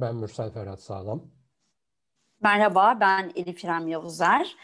[0.00, 1.22] Ben Mürsel Ferhat Sağlam.
[2.40, 4.56] Merhaba, ben Elif İrem Yavuzer.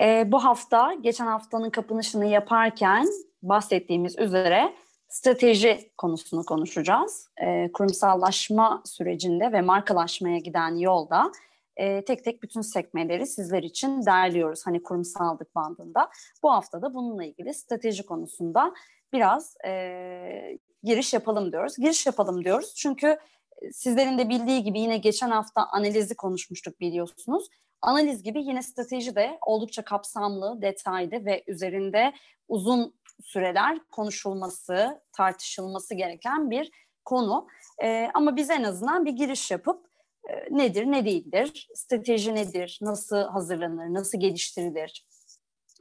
[0.00, 3.06] Ee, bu hafta, geçen haftanın kapanışını yaparken
[3.42, 4.74] bahsettiğimiz üzere
[5.08, 7.28] strateji konusunu konuşacağız.
[7.42, 11.32] Ee, kurumsallaşma sürecinde ve markalaşmaya giden yolda
[11.76, 14.66] e, tek tek bütün sekmeleri sizler için derliyoruz.
[14.66, 16.10] Hani kurumsallık bandında.
[16.42, 18.74] Bu hafta da bununla ilgili strateji konusunda
[19.12, 21.76] biraz e, giriş yapalım diyoruz.
[21.76, 23.18] Giriş yapalım diyoruz çünkü
[23.72, 27.48] sizlerin de bildiği gibi yine geçen hafta analizi konuşmuştuk biliyorsunuz.
[27.82, 32.12] Analiz gibi yine strateji de oldukça kapsamlı, detaylı ve üzerinde
[32.48, 36.70] uzun süreler konuşulması, tartışılması gereken bir
[37.04, 37.46] konu.
[37.82, 39.86] Ee, ama biz en azından bir giriş yapıp
[40.28, 45.06] e, nedir, ne değildir, strateji nedir, nasıl hazırlanır, nasıl geliştirilir,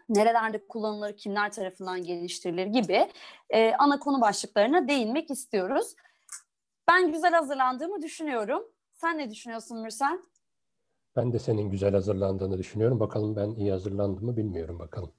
[0.10, 3.08] nerelerde kullanılır, kimler tarafından geliştirilir gibi
[3.50, 5.96] e, ana konu başlıklarına değinmek istiyoruz.
[6.88, 8.64] Ben güzel hazırlandığımı düşünüyorum.
[8.94, 10.20] Sen ne düşünüyorsun Mürsel?
[11.16, 13.00] Ben de senin güzel hazırlandığını düşünüyorum.
[13.00, 15.12] Bakalım ben iyi hazırlandım mı bilmiyorum bakalım.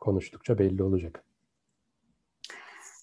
[0.00, 1.24] Konuştukça belli olacak.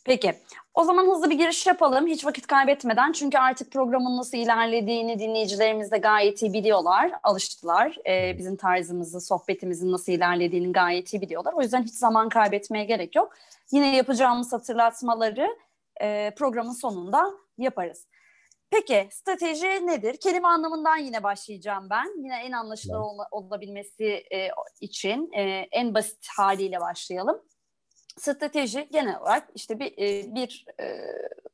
[0.05, 0.35] Peki.
[0.73, 3.11] O zaman hızlı bir giriş yapalım hiç vakit kaybetmeden.
[3.11, 7.97] Çünkü artık programın nasıl ilerlediğini dinleyicilerimiz de gayet iyi biliyorlar, alıştılar.
[8.07, 11.53] Ee, bizim tarzımızı, sohbetimizin nasıl ilerlediğini gayet iyi biliyorlar.
[11.53, 13.33] O yüzden hiç zaman kaybetmeye gerek yok.
[13.71, 15.57] Yine yapacağımız hatırlatmaları
[16.01, 18.07] e, programın sonunda yaparız.
[18.69, 20.17] Peki strateji nedir?
[20.17, 22.23] Kelime anlamından yine başlayacağım ben.
[22.23, 24.49] Yine en anlaşılır ol, olabilmesi e,
[24.81, 27.41] için e, en basit haliyle başlayalım.
[28.17, 30.99] Strateji genel olarak işte bir, e, bir e,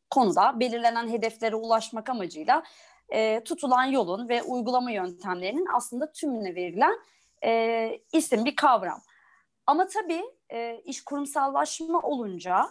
[0.09, 2.63] konuda belirlenen hedeflere ulaşmak amacıyla
[3.09, 6.99] e, tutulan yolun ve uygulama yöntemlerinin aslında tümüne verilen
[7.43, 9.01] e, isim bir kavram.
[9.65, 12.69] Ama tabii e, iş kurumsallaşma olunca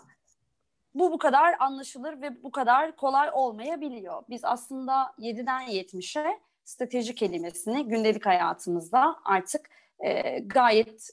[0.95, 4.23] bu bu kadar anlaşılır ve bu kadar kolay olmayabiliyor.
[4.29, 11.11] Biz aslında 7'den 70'e strateji kelimesini gündelik hayatımızda artık e, gayet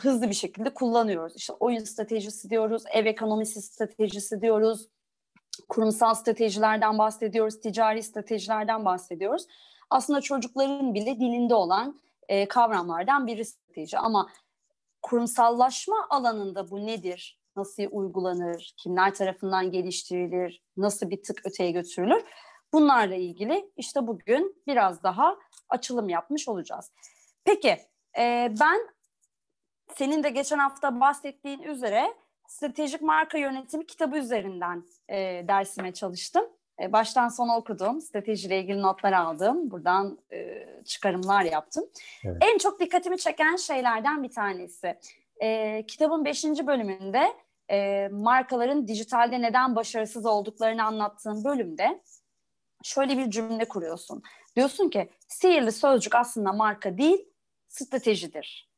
[0.00, 1.36] hızlı bir şekilde kullanıyoruz.
[1.36, 4.88] İşte oyun stratejisi diyoruz, ev ekonomisi stratejisi diyoruz,
[5.68, 9.46] kurumsal stratejilerden bahsediyoruz, ticari stratejilerden bahsediyoruz.
[9.90, 14.28] Aslında çocukların bile dilinde olan e, kavramlardan biri strateji ama
[15.02, 17.41] kurumsallaşma alanında bu nedir?
[17.56, 22.24] Nasıl uygulanır, kimler tarafından geliştirilir, nasıl bir tık öteye götürülür.
[22.72, 25.36] Bunlarla ilgili işte bugün biraz daha
[25.68, 26.92] açılım yapmış olacağız.
[27.44, 27.78] Peki
[28.18, 28.88] e, ben
[29.94, 32.14] senin de geçen hafta bahsettiğin üzere
[32.48, 36.44] stratejik marka yönetimi kitabı üzerinden e, dersime çalıştım.
[36.80, 41.84] E, baştan sona okudum, stratejiyle ilgili notlar aldım, buradan e, çıkarımlar yaptım.
[42.24, 42.36] Evet.
[42.40, 44.98] En çok dikkatimi çeken şeylerden bir tanesi
[45.42, 47.36] e, kitabın beşinci bölümünde
[47.70, 52.02] e, markaların dijitalde neden başarısız olduklarını anlattığın bölümde
[52.82, 54.22] şöyle bir cümle kuruyorsun.
[54.56, 57.28] Diyorsun ki sihirli sözcük aslında marka değil,
[57.68, 58.72] stratejidir.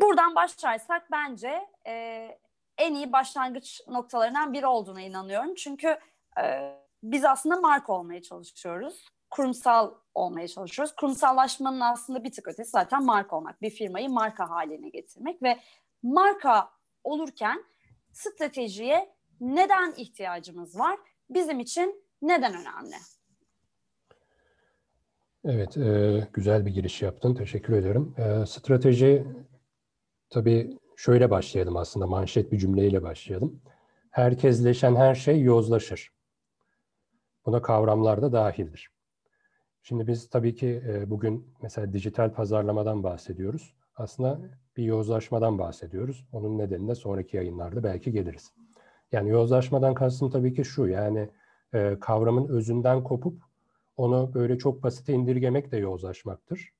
[0.00, 2.38] Buradan başlarsak bence e,
[2.78, 5.54] en iyi başlangıç noktalarından biri olduğuna inanıyorum.
[5.54, 5.98] Çünkü
[6.42, 9.08] e, biz aslında marka olmaya çalışıyoruz.
[9.30, 10.94] Kurumsal olmaya çalışıyoruz.
[10.96, 13.62] Kurumsallaşmanın aslında bir tık ötesi zaten marka olmak.
[13.62, 15.58] Bir firmayı marka haline getirmek ve
[16.02, 16.70] marka
[17.04, 17.64] olurken
[18.12, 20.98] stratejiye neden ihtiyacımız var?
[21.30, 22.96] Bizim için neden önemli?
[25.44, 27.34] Evet, e, güzel bir giriş yaptın.
[27.34, 28.14] Teşekkür ederim.
[28.18, 29.26] E, strateji,
[30.30, 33.62] tabii şöyle başlayalım aslında, manşet bir cümleyle başlayalım.
[34.10, 36.12] Herkesleşen her şey yozlaşır.
[37.46, 38.90] Buna kavramlar da dahildir.
[39.88, 43.74] Şimdi biz tabii ki e, bugün mesela dijital pazarlamadan bahsediyoruz.
[43.96, 44.40] Aslında
[44.76, 46.28] bir yozlaşmadan bahsediyoruz.
[46.32, 48.52] Onun nedenine sonraki yayınlarda belki geliriz.
[49.12, 51.30] Yani yozlaşmadan kastım tabii ki şu, yani
[51.74, 53.42] e, kavramın özünden kopup
[53.96, 56.72] onu böyle çok basite indirgemek de yozlaşmaktır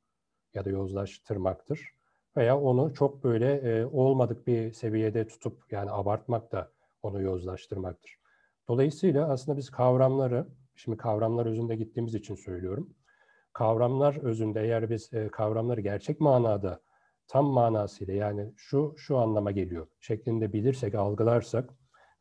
[0.55, 1.93] ya da yozlaştırmaktır.
[2.37, 6.71] Veya onu çok böyle e, olmadık bir seviyede tutup yani abartmak da
[7.03, 8.19] onu yozlaştırmaktır.
[8.69, 10.47] Dolayısıyla aslında biz kavramları,
[10.77, 12.95] şimdi kavramlar özünde gittiğimiz için söylüyorum.
[13.59, 16.81] Kavramlar özünde eğer biz e, kavramları gerçek manada
[17.29, 21.71] tam manasıyla yani şu şu anlama geliyor şeklinde bilirsek, algılarsak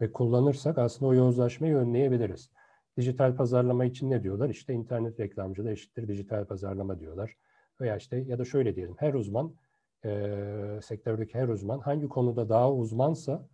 [0.01, 2.51] ve kullanırsak aslında o yozlaşmayı önleyebiliriz.
[2.97, 4.49] Dijital pazarlama için ne diyorlar?
[4.49, 7.37] İşte internet reklamcılığı eşittir dijital pazarlama diyorlar.
[7.81, 9.55] Veya işte ya da şöyle diyelim her uzman
[10.05, 13.47] e, sektördeki her uzman hangi konuda daha uzmansa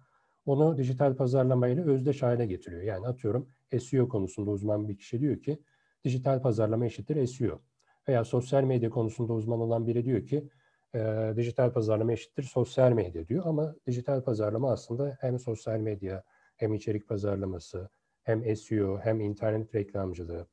[0.45, 2.81] onu dijital pazarlama ile özdeş hale getiriyor.
[2.81, 3.50] Yani atıyorum
[3.80, 5.59] SEO konusunda uzman bir kişi diyor ki
[6.03, 7.62] dijital pazarlama eşittir SEO.
[8.08, 10.50] Veya sosyal medya konusunda uzman olan biri diyor ki
[10.96, 16.24] e, dijital pazarlama eşittir sosyal medya diyor ama dijital pazarlama aslında hem sosyal medya
[16.56, 17.90] hem içerik pazarlaması
[18.24, 20.48] hem SEO hem internet reklamcılığı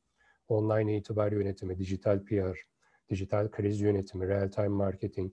[0.49, 2.59] online itibar yönetimi, dijital PR,
[3.11, 5.33] dijital kriz yönetimi, real time marketing,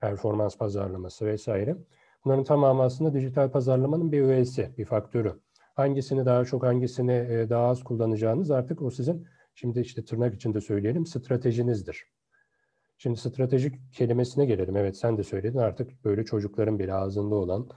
[0.00, 1.76] performans pazarlaması vesaire.
[2.24, 5.40] Bunların tamamı aslında dijital pazarlamanın bir öğesi, bir faktörü.
[5.74, 10.60] Hangisini daha çok, hangisini e, daha az kullanacağınız artık o sizin, şimdi işte tırnak içinde
[10.60, 12.04] söyleyelim, stratejinizdir.
[12.98, 14.76] Şimdi stratejik kelimesine gelelim.
[14.76, 17.68] Evet sen de söyledin artık böyle çocukların bile ağzında olan,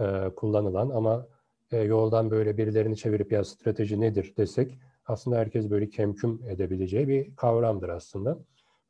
[0.00, 1.28] e, kullanılan ama
[1.70, 7.36] e, yoldan böyle birilerini çevirip ya strateji nedir desek aslında herkes böyle kemküm edebileceği bir
[7.36, 8.38] kavramdır aslında.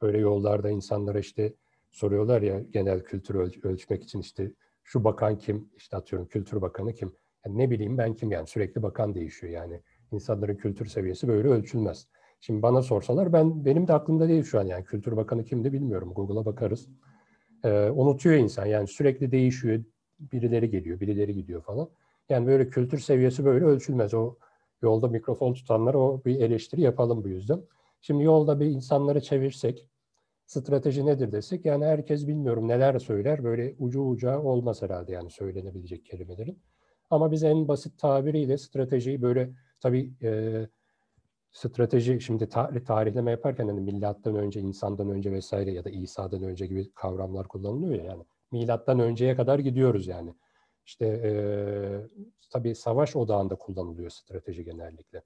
[0.03, 1.55] Böyle yollarda insanlara işte
[1.91, 4.53] soruyorlar ya genel kültür öl- ölçmek için işte
[4.85, 7.13] şu bakan kim, işte atıyorum kültür bakanı kim.
[7.47, 9.81] Yani ne bileyim ben kim yani sürekli bakan değişiyor yani.
[10.13, 12.09] İnsanların kültür seviyesi böyle ölçülmez.
[12.47, 16.13] Şimdi bana sorsalar ben benim de aklımda değil şu an yani kültür bakanı kimdi bilmiyorum.
[16.15, 16.89] Google'a bakarız.
[17.65, 19.85] Ee, unutuyor insan yani sürekli değişiyor.
[20.19, 21.89] Birileri geliyor, birileri gidiyor falan.
[22.29, 24.15] Yani böyle kültür seviyesi böyle ölçülmez.
[24.15, 24.37] O
[24.83, 27.61] yolda mikrofon tutanlara o bir eleştiri yapalım bu yüzden.
[28.01, 29.89] Şimdi yolda bir insanları çevirsek,
[30.47, 33.45] strateji nedir desek yani herkes bilmiyorum neler söyler.
[33.45, 36.63] Böyle ucu uca olmaz herhalde yani söylenebilecek kelimelerin.
[37.11, 39.51] Ama biz en basit tabiriyle stratejiyi böyle
[39.81, 40.67] tabii e,
[41.55, 46.67] strateji şimdi tarih, tarihleme yaparken hani milattan önce, insandan önce vesaire ya da İsa'dan önce
[46.67, 48.25] gibi kavramlar kullanılıyor ya yani.
[48.53, 50.35] Milattan önceye kadar gidiyoruz yani.
[50.87, 51.33] İşte e,
[52.51, 55.23] tabii savaş odağında kullanılıyor strateji genellikle.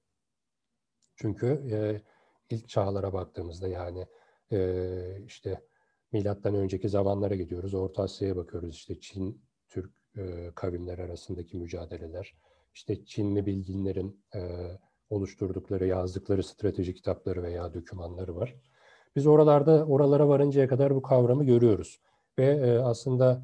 [1.16, 2.02] Çünkü e,
[2.50, 4.06] ilk çağlara baktığımızda yani
[4.52, 5.60] e, işte
[6.12, 7.74] milattan önceki zamanlara gidiyoruz.
[7.74, 8.74] Orta Asya'ya bakıyoruz.
[8.74, 12.34] İşte Çin, Türk e, kavimler arasındaki mücadeleler.
[12.74, 14.40] İşte Çinli bilginlerin e,
[15.10, 18.54] oluşturdukları, yazdıkları strateji kitapları veya dokümanları var.
[19.16, 22.00] Biz oralarda, oralara varıncaya kadar bu kavramı görüyoruz.
[22.38, 23.42] Ve e, aslında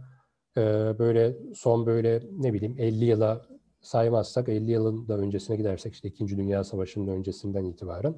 [0.56, 0.60] e,
[0.98, 3.46] böyle son böyle ne bileyim 50 yıla
[3.80, 6.28] saymazsak 50 yılın da öncesine gidersek işte 2.
[6.28, 8.14] Dünya Savaşı'nın öncesinden itibaren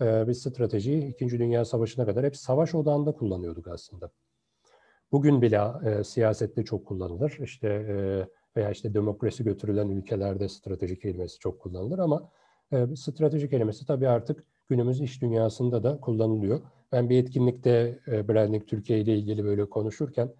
[0.00, 1.30] e, biz stratejiyi 2.
[1.30, 4.10] Dünya Savaşı'na kadar hep savaş odağında kullanıyorduk aslında.
[5.12, 7.38] Bugün bile e, siyasette çok kullanılır.
[7.42, 7.96] İşte e,
[8.56, 12.30] veya işte demokrasi götürülen ülkelerde strateji kelimesi çok kullanılır ama
[12.74, 16.60] e, strateji kelimesi tabii artık günümüz iş dünyasında da kullanılıyor.
[16.92, 20.30] Ben bir etkinlikte e, Branding Türkiye ile ilgili böyle konuşurken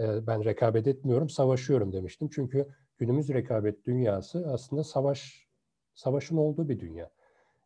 [0.00, 2.28] e, ben rekabet etmiyorum, savaşıyorum demiştim.
[2.32, 2.68] Çünkü
[2.98, 5.46] günümüz rekabet dünyası aslında savaş
[5.94, 7.10] savaşın olduğu bir dünya.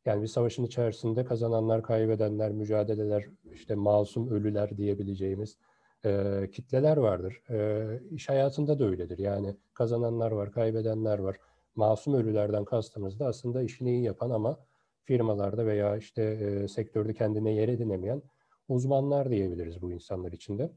[0.05, 5.57] Yani bir savaşın içerisinde kazananlar, kaybedenler, mücadeleler, işte masum ölüler diyebileceğimiz
[6.05, 7.43] e, kitleler vardır.
[7.51, 9.19] E, iş hayatında da öyledir.
[9.19, 11.37] Yani kazananlar var, kaybedenler var.
[11.75, 14.59] Masum ölülerden kastımız da aslında işini iyi yapan ama
[15.05, 18.23] firmalarda veya işte e, sektörde kendine yer edinemeyen
[18.69, 20.73] uzmanlar diyebiliriz bu insanlar içinde.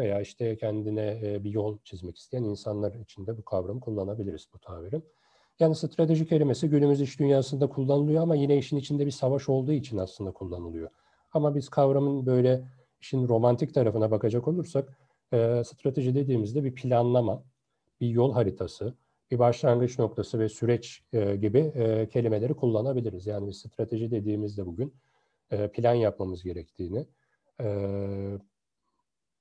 [0.00, 5.02] Veya işte kendine e, bir yol çizmek isteyen insanlar içinde bu kavramı kullanabiliriz bu tabiri.
[5.60, 9.98] Yani strateji kelimesi günümüz iş dünyasında kullanılıyor ama yine işin içinde bir savaş olduğu için
[9.98, 10.90] aslında kullanılıyor.
[11.32, 12.64] Ama biz kavramın böyle
[13.00, 14.98] işin romantik tarafına bakacak olursak
[15.32, 17.42] e, strateji dediğimizde bir planlama,
[18.00, 18.94] bir yol haritası,
[19.30, 23.26] bir başlangıç noktası ve süreç e, gibi e, kelimeleri kullanabiliriz.
[23.26, 24.94] Yani bir strateji dediğimizde bugün
[25.50, 27.06] e, plan yapmamız gerektiğini,
[27.60, 27.68] e,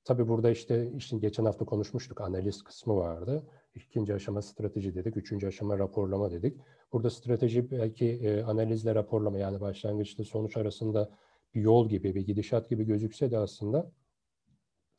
[0.04, 3.44] tabii burada işte, işte geçen hafta konuşmuştuk analiz kısmı vardı.
[3.75, 6.58] İkinci aşama strateji dedik, üçüncü aşama raporlama dedik.
[6.94, 11.10] Burada strateji belki e, analizle raporlama yani başlangıçta sonuç arasında
[11.56, 13.92] bir yol gibi, bir gidişat gibi gözükse de aslında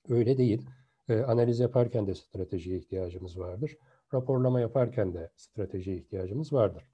[0.08, 0.66] öyle değil.
[1.08, 3.76] E, analiz yaparken de stratejiye ihtiyacımız vardır.
[4.14, 6.84] Raporlama yaparken de stratejiye ihtiyacımız vardır.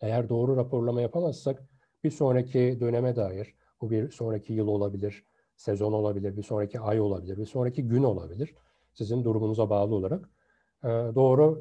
[0.00, 1.62] Eğer doğru raporlama yapamazsak
[2.04, 7.38] bir sonraki döneme dair, bu bir sonraki yıl olabilir, sezon olabilir, bir sonraki ay olabilir,
[7.38, 8.54] bir sonraki gün olabilir.
[8.94, 10.30] Sizin durumunuza bağlı olarak
[11.14, 11.60] doğru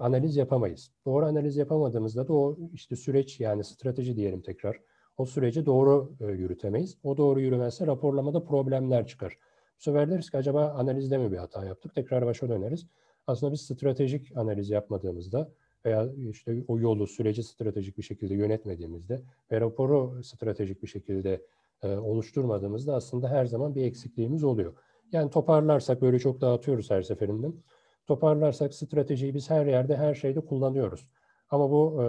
[0.00, 0.92] analiz yapamayız.
[1.06, 4.80] Doğru analiz yapamadığımızda da o işte süreç yani strateji diyelim tekrar.
[5.16, 6.98] O süreci doğru yürütemeyiz.
[7.02, 9.38] O doğru yürümezse raporlamada problemler çıkar.
[9.78, 11.94] Bu sefer deriz ki acaba analizde mi bir hata yaptık?
[11.94, 12.86] Tekrar başa döneriz.
[13.28, 15.52] Aslında biz stratejik analiz yapmadığımızda
[15.84, 21.42] veya işte o yolu, süreci stratejik bir şekilde yönetmediğimizde ve raporu stratejik bir şekilde
[21.82, 24.74] e, oluşturmadığımızda aslında her zaman bir eksikliğimiz oluyor.
[25.12, 27.46] Yani toparlarsak böyle çok dağıtıyoruz her seferinde.
[28.06, 31.08] Toparlarsak stratejiyi biz her yerde, her şeyde kullanıyoruz.
[31.50, 32.06] Ama bu e,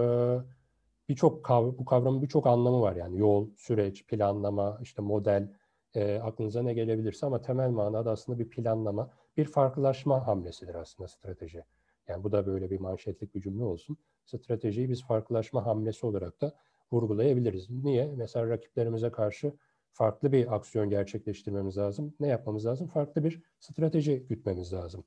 [1.08, 5.48] birçok kav bu kavramın birçok anlamı var yani yol, süreç, planlama, işte model,
[5.94, 11.64] e, aklınıza ne gelebilirse ama temel manada aslında bir planlama, bir farklılaşma hamlesidir aslında strateji.
[12.08, 13.96] Yani bu da böyle bir manşetlik bir cümle olsun.
[14.24, 16.52] Stratejiyi biz farklılaşma hamlesi olarak da
[16.92, 17.70] vurgulayabiliriz.
[17.70, 18.12] Niye?
[18.16, 19.52] Mesela rakiplerimize karşı
[19.92, 22.14] farklı bir aksiyon gerçekleştirmemiz lazım.
[22.20, 22.86] Ne yapmamız lazım?
[22.86, 25.04] Farklı bir strateji gütmemiz lazım.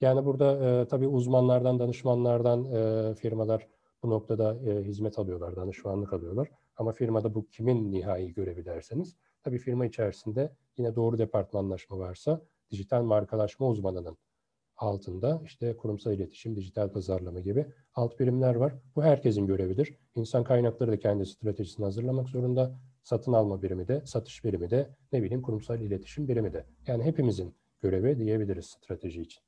[0.00, 3.68] Yani burada e, tabii uzmanlardan, danışmanlardan e, firmalar
[4.02, 6.48] bu noktada e, hizmet alıyorlar, danışmanlık alıyorlar.
[6.76, 13.02] Ama firmada bu kimin nihai görevi derseniz, tabii firma içerisinde yine doğru departmanlaşma varsa dijital
[13.02, 14.18] markalaşma uzmanının
[14.76, 18.74] altında işte kurumsal iletişim, dijital pazarlama gibi alt birimler var.
[18.96, 19.98] Bu herkesin görevidir.
[20.14, 22.80] İnsan kaynakları da kendi stratejisini hazırlamak zorunda.
[23.02, 26.66] Satın alma birimi de, satış birimi de, ne bileyim kurumsal iletişim birimi de.
[26.86, 29.42] Yani hepimizin görevi diyebiliriz strateji için.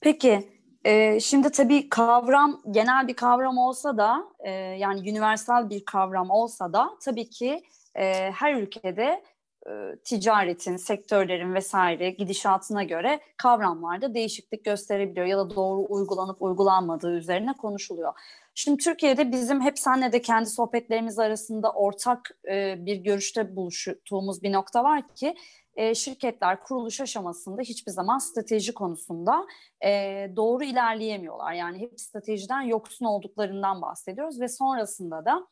[0.00, 6.30] Peki, e, şimdi tabii kavram genel bir kavram olsa da, e, yani universal bir kavram
[6.30, 7.62] olsa da tabii ki
[7.94, 9.24] e, her ülkede
[9.66, 9.70] e,
[10.04, 18.12] ticaretin, sektörlerin vesaire gidişatına göre kavramlarda değişiklik gösterebiliyor ya da doğru uygulanıp uygulanmadığı üzerine konuşuluyor.
[18.54, 22.30] Şimdi Türkiye'de bizim hep senle de kendi sohbetlerimiz arasında ortak
[22.78, 25.34] bir görüşte buluştuğumuz bir nokta var ki
[25.78, 29.46] e, şirketler kuruluş aşamasında hiçbir zaman strateji konusunda
[29.84, 29.90] e,
[30.36, 31.52] doğru ilerleyemiyorlar.
[31.52, 35.46] Yani hep stratejiden yoksun olduklarından bahsediyoruz ve sonrasında da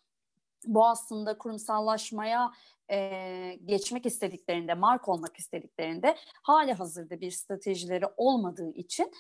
[0.67, 2.53] bu aslında kurumsallaşmaya
[2.91, 9.13] e, geçmek istediklerinde, mark olmak istediklerinde hali hazırda bir stratejileri olmadığı için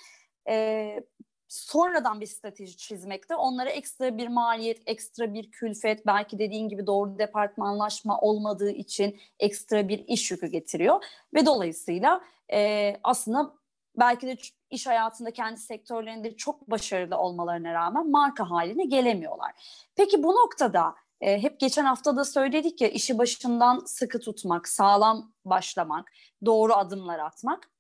[0.49, 1.01] e,
[1.49, 7.19] sonradan bir strateji çizmekte onlara ekstra bir maliyet, ekstra bir külfet, belki dediğin gibi doğru
[7.19, 12.21] departmanlaşma olmadığı için ekstra bir iş yükü getiriyor ve dolayısıyla
[12.53, 13.53] e, aslında
[13.97, 14.37] belki de
[14.71, 19.53] iş hayatında kendi sektörlerinde çok başarılı olmalarına rağmen marka haline gelemiyorlar.
[19.97, 25.33] Peki bu noktada e, hep geçen hafta da söyledik ya işi başından sıkı tutmak, sağlam
[25.45, 26.13] başlamak,
[26.45, 27.71] doğru adımlar atmak.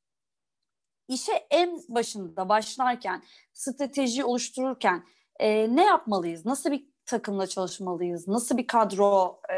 [1.08, 3.22] İşe en başında başlarken,
[3.52, 5.04] strateji oluştururken
[5.40, 6.46] e, ne yapmalıyız?
[6.46, 8.28] Nasıl bir takımla çalışmalıyız?
[8.28, 9.56] Nasıl bir kadro e,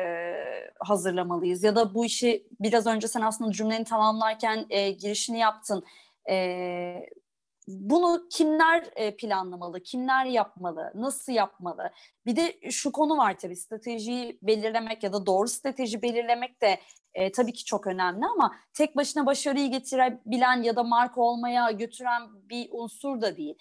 [0.80, 1.64] hazırlamalıyız?
[1.64, 5.84] Ya da bu işi biraz önce sen aslında cümleni tamamlarken e, girişini yaptın.
[6.30, 6.94] E,
[7.68, 11.90] bunu kimler e, planlamalı, kimler yapmalı, nasıl yapmalı?
[12.26, 16.78] Bir de şu konu var tabii stratejiyi belirlemek ya da doğru strateji belirlemek de
[17.18, 22.22] e, tabii ki çok önemli ama tek başına başarıyı getirebilen ya da marka olmaya götüren
[22.50, 23.54] bir unsur da değil.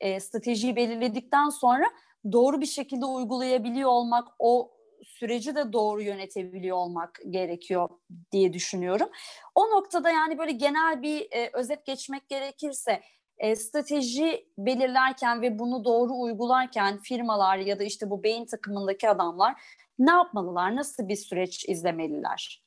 [0.00, 1.84] E, stratejiyi belirledikten sonra
[2.32, 4.70] doğru bir şekilde uygulayabiliyor olmak, o
[5.04, 7.88] süreci de doğru yönetebiliyor olmak gerekiyor
[8.32, 9.08] diye düşünüyorum.
[9.54, 13.00] O noktada yani böyle genel bir e, özet geçmek gerekirse
[13.38, 19.62] e, strateji belirlerken ve bunu doğru uygularken firmalar ya da işte bu beyin takımındaki adamlar
[19.98, 20.76] ne yapmalılar?
[20.76, 22.63] Nasıl bir süreç izlemeliler?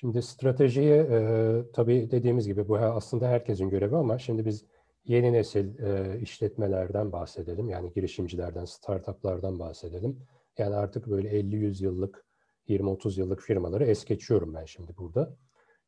[0.00, 4.64] Şimdi stratejiyi e, tabii dediğimiz gibi bu aslında herkesin görevi ama şimdi biz
[5.04, 7.68] yeni nesil e, işletmelerden bahsedelim.
[7.68, 10.18] Yani girişimcilerden, startuplardan bahsedelim.
[10.58, 12.24] Yani artık böyle 50-100 yıllık,
[12.68, 15.36] 20-30 yıllık firmaları es geçiyorum ben şimdi burada.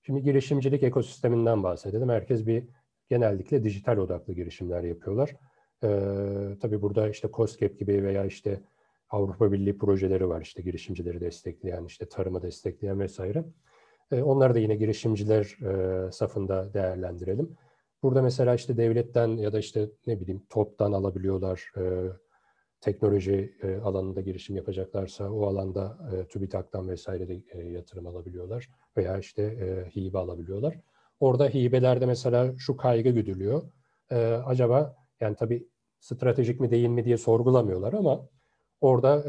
[0.03, 2.09] Şimdi girişimcilik ekosisteminden bahsedelim.
[2.09, 2.65] Herkes bir
[3.09, 5.37] genellikle dijital odaklı girişimler yapıyorlar.
[5.85, 8.61] Ee, tabii burada işte COSGAP gibi veya işte
[9.11, 10.41] Avrupa Birliği projeleri var.
[10.41, 13.45] işte girişimcileri destekleyen, işte tarımı destekleyen vesaire.
[14.13, 17.57] Ee, onları da yine girişimciler e, safında değerlendirelim.
[18.03, 21.71] Burada mesela işte devletten ya da işte ne bileyim TOP'tan alabiliyorlar.
[21.77, 21.83] E,
[22.81, 29.57] teknoloji e, alanında girişim yapacaklarsa o alanda TÜBİTAK'tan vesaire de yatırım alabiliyorlar veya işte
[29.97, 30.81] hibe alabiliyorlar.
[31.21, 33.63] Orada hibelerde mesela şu kaygı güdülüyor.
[34.45, 35.69] Acaba yani tabii
[36.01, 38.29] stratejik mi değil mi diye sorgulamıyorlar ama
[38.81, 39.25] orada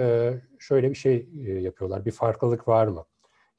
[0.60, 1.30] şöyle bir şey
[1.62, 2.06] yapıyorlar.
[2.06, 3.06] Bir farklılık var mı?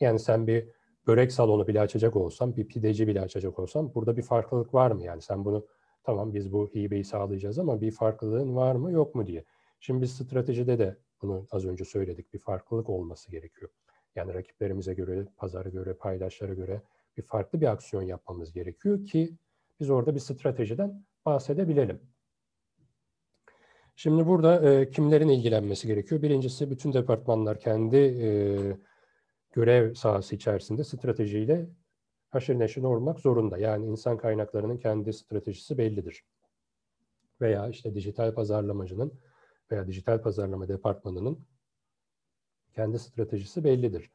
[0.00, 0.68] Yani sen bir
[1.06, 5.02] börek salonu bile açacak olsan, bir pideci bile açacak olsan burada bir farklılık var mı?
[5.02, 5.66] Yani sen bunu
[6.04, 9.44] tamam biz bu hibeyi sağlayacağız ama bir farklılığın var mı yok mu diye.
[9.80, 12.34] Şimdi biz stratejide de bunu az önce söyledik.
[12.34, 13.70] Bir farklılık olması gerekiyor.
[14.16, 16.82] Yani rakiplerimize göre, pazara göre, paydaşlara göre
[17.16, 19.36] bir farklı bir aksiyon yapmamız gerekiyor ki
[19.80, 22.00] biz orada bir stratejiden bahsedebilelim.
[23.96, 26.22] Şimdi burada e, kimlerin ilgilenmesi gerekiyor?
[26.22, 28.28] Birincisi bütün departmanlar kendi e,
[29.54, 31.70] görev sahası içerisinde stratejiyle
[32.30, 33.58] haşır neşir olmak zorunda.
[33.58, 36.24] Yani insan kaynaklarının kendi stratejisi bellidir.
[37.40, 39.20] Veya işte dijital pazarlamacının
[39.70, 41.46] veya dijital pazarlama departmanının
[42.72, 44.10] kendi stratejisi bellidir.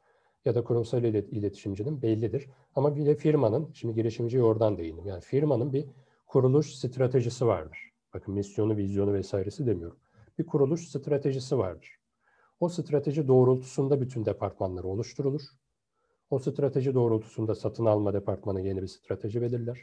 [0.46, 2.50] Ya da kurumsal iletişimcinin bellidir.
[2.76, 5.06] Ama bir de firmanın, şimdi girişimciye oradan değindim.
[5.06, 5.86] Yani firmanın bir
[6.28, 7.92] kuruluş stratejisi vardır.
[8.14, 10.00] Bakın misyonu, vizyonu vesairesi demiyorum.
[10.40, 11.99] Bir kuruluş stratejisi vardır.
[12.60, 15.42] O strateji doğrultusunda bütün departmanları oluşturulur.
[16.30, 19.80] O strateji doğrultusunda satın alma departmanı yeni bir strateji belirler.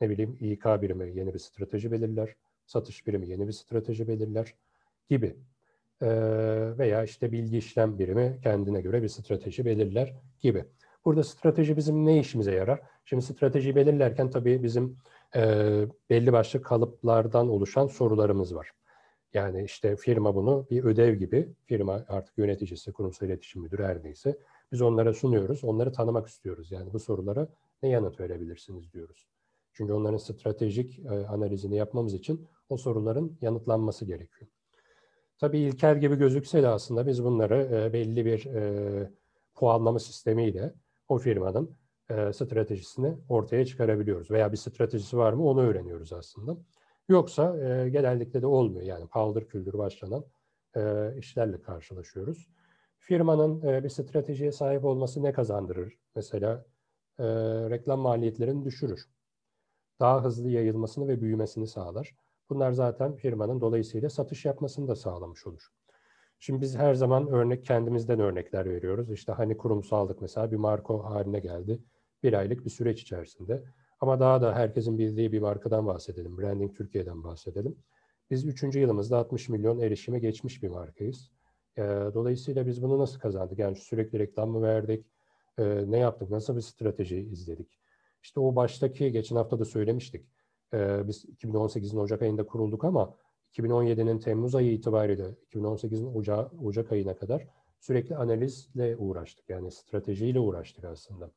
[0.00, 2.34] Ne bileyim İK birimi yeni bir strateji belirler.
[2.66, 4.54] Satış birimi yeni bir strateji belirler
[5.08, 5.36] gibi.
[6.02, 6.08] E,
[6.78, 10.64] veya işte bilgi işlem birimi kendine göre bir strateji belirler gibi.
[11.04, 12.80] Burada strateji bizim ne işimize yarar?
[13.04, 14.98] Şimdi strateji belirlerken tabii bizim
[15.36, 15.40] e,
[16.10, 18.70] belli başlı kalıplardan oluşan sorularımız var.
[19.34, 24.38] Yani işte firma bunu bir ödev gibi, firma artık yöneticisi, kurumsal iletişim müdürü her neyse,
[24.72, 26.72] biz onlara sunuyoruz, onları tanımak istiyoruz.
[26.72, 27.48] Yani bu sorulara
[27.82, 29.28] ne yanıt verebilirsiniz diyoruz.
[29.72, 34.50] Çünkü onların stratejik e, analizini yapmamız için o soruların yanıtlanması gerekiyor.
[35.38, 39.10] Tabii ilkel gibi gözükse de aslında biz bunları e, belli bir e,
[39.54, 40.74] puanlama sistemiyle
[41.08, 41.76] o firmanın
[42.10, 44.30] e, stratejisini ortaya çıkarabiliyoruz.
[44.30, 46.56] Veya bir stratejisi var mı onu öğreniyoruz aslında.
[47.10, 48.86] Yoksa e, genellikle de olmuyor.
[48.86, 50.24] Yani paldır küldür başlanan
[50.76, 52.48] e, işlerle karşılaşıyoruz.
[52.98, 55.98] Firmanın e, bir stratejiye sahip olması ne kazandırır?
[56.16, 56.66] Mesela
[57.18, 57.24] e,
[57.70, 59.08] reklam maliyetlerini düşürür.
[60.00, 62.14] Daha hızlı yayılmasını ve büyümesini sağlar.
[62.50, 65.68] Bunlar zaten firmanın dolayısıyla satış yapmasını da sağlamış olur.
[66.38, 69.10] Şimdi biz her zaman örnek kendimizden örnekler veriyoruz.
[69.10, 71.82] İşte hani kurumsallık mesela bir marka haline geldi.
[72.22, 73.64] Bir aylık bir süreç içerisinde.
[74.00, 76.38] Ama daha da herkesin bildiği bir markadan bahsedelim.
[76.38, 77.76] Branding Türkiye'den bahsedelim.
[78.30, 81.30] Biz üçüncü yılımızda 60 milyon erişime geçmiş bir markayız.
[82.14, 83.58] Dolayısıyla biz bunu nasıl kazandık?
[83.58, 85.06] Yani sürekli reklam mı verdik?
[85.86, 86.30] Ne yaptık?
[86.30, 87.78] Nasıl bir strateji izledik?
[88.22, 90.26] İşte o baştaki, geçen hafta da söylemiştik.
[90.72, 93.14] Biz 2018'in Ocak ayında kurulduk ama
[93.52, 97.46] 2017'nin Temmuz ayı itibariyle 2018'in Ocak, Ocak ayına kadar
[97.80, 99.48] sürekli analizle uğraştık.
[99.48, 101.30] Yani stratejiyle uğraştık aslında.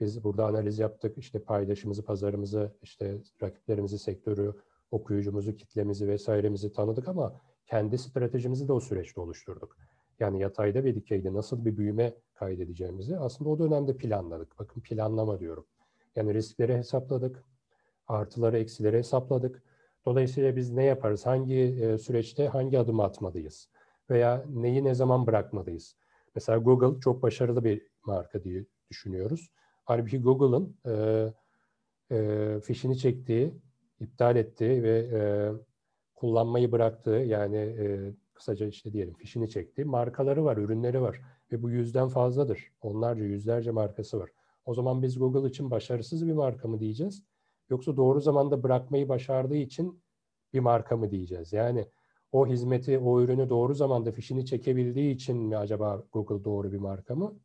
[0.00, 1.18] Biz burada analiz yaptık.
[1.18, 4.54] İşte paydaşımızı, pazarımızı, işte rakiplerimizi, sektörü,
[4.90, 9.76] okuyucumuzu, kitlemizi vesairemizi tanıdık ama kendi stratejimizi de o süreçte oluşturduk.
[10.20, 14.58] Yani yatayda ve dikeyde nasıl bir büyüme kaydedeceğimizi aslında o dönemde planladık.
[14.58, 15.66] Bakın planlama diyorum.
[16.16, 17.44] Yani riskleri hesapladık,
[18.06, 19.62] artıları, eksileri hesapladık.
[20.06, 21.26] Dolayısıyla biz ne yaparız?
[21.26, 23.68] Hangi e, süreçte hangi adımı atmalıyız?
[24.10, 25.96] Veya neyi ne zaman bırakmalıyız?
[26.34, 29.50] Mesela Google çok başarılı bir marka diye düşünüyoruz.
[29.88, 30.94] Halbuki Google'ın e,
[32.16, 33.54] e, fişini çektiği,
[34.00, 35.20] iptal ettiği ve e,
[36.14, 41.20] kullanmayı bıraktığı yani e, kısaca işte diyelim fişini çektiği markaları var, ürünleri var.
[41.52, 42.72] Ve bu yüzden fazladır.
[42.80, 44.30] Onlarca, yüzlerce markası var.
[44.64, 47.22] O zaman biz Google için başarısız bir marka mı diyeceğiz?
[47.70, 50.02] Yoksa doğru zamanda bırakmayı başardığı için
[50.52, 51.52] bir marka mı diyeceğiz?
[51.52, 51.88] Yani
[52.32, 57.14] o hizmeti, o ürünü doğru zamanda fişini çekebildiği için mi acaba Google doğru bir marka
[57.14, 57.38] mı?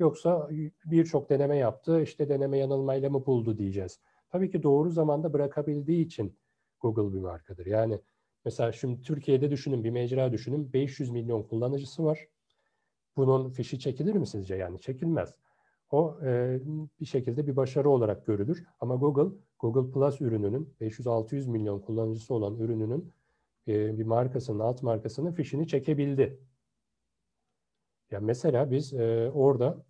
[0.00, 0.48] Yoksa
[0.84, 4.00] birçok deneme yaptı, işte deneme yanılmayla mı buldu diyeceğiz.
[4.30, 6.38] Tabii ki doğru zamanda bırakabildiği için
[6.80, 7.66] Google bir markadır.
[7.66, 8.00] Yani
[8.44, 12.28] mesela şimdi Türkiye'de düşünün, bir mecra düşünün, 500 milyon kullanıcısı var.
[13.16, 14.54] Bunun fişi çekilir mi sizce?
[14.54, 15.34] Yani çekilmez.
[15.90, 16.60] O e,
[17.00, 18.66] bir şekilde bir başarı olarak görülür.
[18.80, 23.12] Ama Google, Google Plus ürününün 500-600 milyon kullanıcısı olan ürününün
[23.68, 26.40] e, bir markasının, alt markasının fişini çekebildi.
[28.10, 29.84] Yani mesela biz e, orada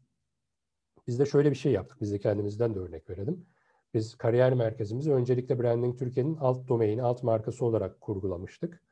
[1.11, 2.01] biz de şöyle bir şey yaptık.
[2.01, 3.47] Biz de kendimizden de örnek verelim.
[3.95, 8.83] Biz kariyer merkezimizi öncelikle Branding Türkiye'nin alt domaini, alt markası olarak kurgulamıştık.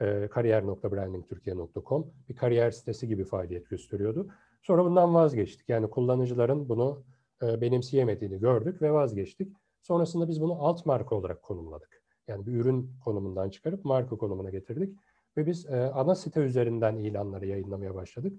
[0.00, 4.28] E, kariyer.brandingturkiye.com bir kariyer sitesi gibi faaliyet gösteriyordu.
[4.62, 5.68] Sonra bundan vazgeçtik.
[5.68, 7.04] Yani kullanıcıların bunu
[7.42, 9.52] e, benimseyemediğini gördük ve vazgeçtik.
[9.82, 12.02] Sonrasında biz bunu alt marka olarak konumladık.
[12.28, 14.98] Yani bir ürün konumundan çıkarıp marka konumuna getirdik.
[15.36, 18.32] Ve biz e, ana site üzerinden ilanları yayınlamaya başladık.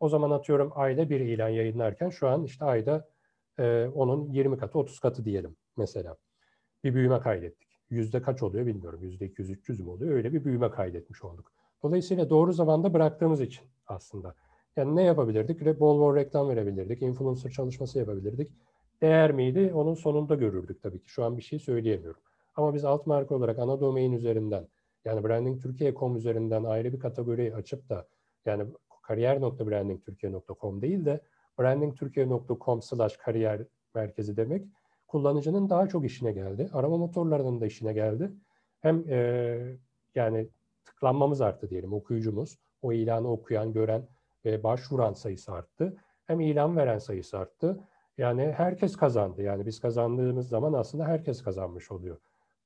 [0.00, 3.08] O zaman atıyorum ayda bir ilan yayınlarken şu an işte ayda
[3.58, 6.16] e, onun 20 katı 30 katı diyelim mesela.
[6.84, 7.68] Bir büyüme kaydettik.
[7.90, 9.02] Yüzde kaç oluyor bilmiyorum.
[9.02, 10.14] Yüzde 200-300 mü oluyor?
[10.14, 11.52] Öyle bir büyüme kaydetmiş olduk.
[11.82, 14.34] Dolayısıyla doğru zamanda bıraktığımız için aslında.
[14.76, 15.80] Yani ne yapabilirdik?
[15.80, 17.02] Bol bol reklam verebilirdik.
[17.02, 18.50] Influencer çalışması yapabilirdik.
[19.02, 19.72] Değer miydi?
[19.74, 21.10] Onun sonunda görürdük tabii ki.
[21.10, 22.20] Şu an bir şey söyleyemiyorum.
[22.56, 24.68] Ama biz alt marka olarak ana domain üzerinden
[25.04, 28.08] yani Branding Türkiye.com üzerinden ayrı bir kategori açıp da
[28.46, 28.64] yani
[29.06, 31.20] kariyer.brandingturkiye.com değil de
[31.58, 33.62] brandingturkiye.com slash kariyer
[33.94, 34.66] merkezi demek
[35.06, 36.70] kullanıcının daha çok işine geldi.
[36.72, 38.30] Arama motorlarının da işine geldi.
[38.80, 39.78] Hem e,
[40.14, 40.48] yani
[40.84, 42.58] tıklanmamız arttı diyelim okuyucumuz.
[42.82, 44.08] O ilanı okuyan, gören
[44.44, 45.96] ve başvuran sayısı arttı.
[46.26, 47.80] Hem ilan veren sayısı arttı.
[48.18, 49.42] Yani herkes kazandı.
[49.42, 52.18] Yani biz kazandığımız zaman aslında herkes kazanmış oluyor.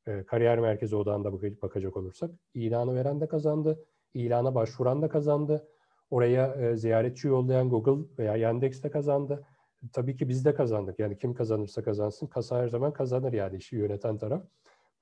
[0.06, 3.84] E, kariyer merkezi odağında bakacak olursak ilanı veren de kazandı.
[4.14, 5.68] İlana başvuran da kazandı.
[6.10, 9.44] Oraya e, ziyaretçi yollayan Google veya Yandex de kazandı.
[9.92, 10.98] Tabii ki biz de kazandık.
[10.98, 14.42] Yani kim kazanırsa kazansın, kasa her zaman kazanır yani işi yöneten taraf.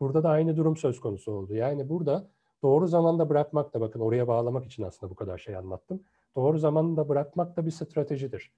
[0.00, 1.54] Burada da aynı durum söz konusu oldu.
[1.54, 2.28] Yani burada
[2.62, 6.02] doğru zamanda bırakmak da bakın oraya bağlamak için aslında bu kadar şey anlattım.
[6.36, 8.52] Doğru zamanda bırakmak da bir stratejidir.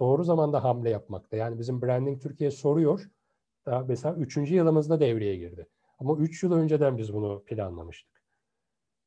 [0.00, 1.36] Doğru zamanda hamle yapmak da.
[1.36, 3.10] Yani bizim Branding Türkiye soruyor.
[3.66, 5.66] Daha mesela üçüncü yılımızda devreye girdi.
[5.98, 8.13] Ama üç yıl önceden biz bunu planlamıştık.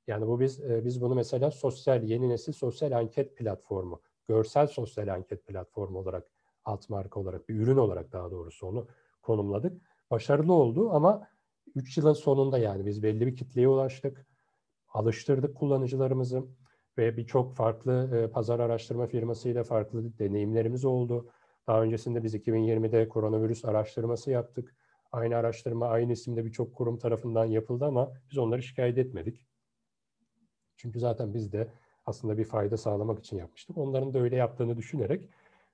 [0.08, 5.08] Yani bu biz e, biz bunu mesela sosyal yeni nesil sosyal anket platformu, görsel sosyal
[5.08, 6.28] anket platformu olarak
[6.66, 8.88] alt marka olarak bir ürün olarak daha doğrusu onu
[9.22, 9.82] konumladık.
[10.12, 11.28] Başarılı oldu ama
[11.76, 14.28] 3 yılın sonunda yani biz belli bir kitleye ulaştık.
[14.94, 16.44] alıştırdık kullanıcılarımızı
[16.98, 21.30] ve birçok farklı e, pazar araştırma firmasıyla farklı deneyimlerimiz oldu.
[21.68, 24.76] Daha öncesinde biz 2020'de koronavirüs araştırması yaptık.
[25.12, 29.47] Aynı araştırma aynı isimde birçok kurum tarafından yapıldı ama biz onları şikayet etmedik.
[30.78, 31.68] Çünkü zaten biz de
[32.06, 33.78] aslında bir fayda sağlamak için yapmıştık.
[33.78, 35.30] Onların da öyle yaptığını düşünerek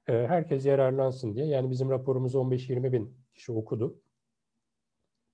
[0.08, 1.46] e, herkes yararlansın diye.
[1.46, 4.00] Yani bizim raporumuzu 15-20 bin kişi okudu.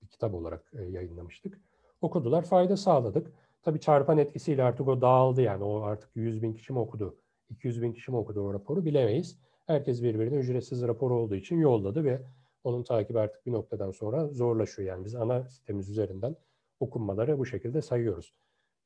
[0.02, 1.62] Bir kitap olarak e, yayınlamıştık.
[2.02, 3.32] Okudular, fayda sağladık.
[3.64, 5.64] Tabii çarpan etkisiyle artık o dağıldı yani.
[5.64, 7.18] O artık 100 bin kişi mi okudu,
[7.50, 9.40] 200 bin kişi mi okudu o raporu bilemeyiz.
[9.68, 12.22] Herkes birbirine ücretsiz rapor olduğu için yolladı ve
[12.64, 14.88] onun takibi artık bir noktadan sonra zorlaşıyor.
[14.88, 16.36] Yani biz ana sitemiz üzerinden
[16.80, 18.34] okunmaları bu şekilde sayıyoruz.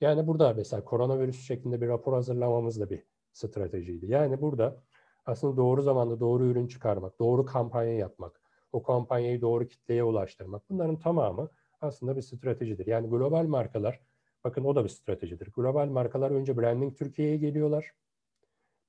[0.01, 3.03] Yani burada mesela koronavirüs şeklinde bir rapor hazırlamamız da bir
[3.33, 4.11] stratejiydi.
[4.11, 4.83] Yani burada
[5.25, 10.99] aslında doğru zamanda doğru ürün çıkarmak, doğru kampanya yapmak, o kampanyayı doğru kitleye ulaştırmak bunların
[10.99, 11.49] tamamı
[11.81, 12.87] aslında bir stratejidir.
[12.87, 13.99] Yani global markalar,
[14.43, 15.51] bakın o da bir stratejidir.
[15.51, 17.91] Global markalar önce Branding Türkiye'ye geliyorlar.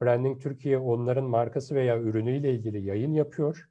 [0.02, 3.70] Branding Türkiye onların markası veya ürünüyle ilgili yayın yapıyor.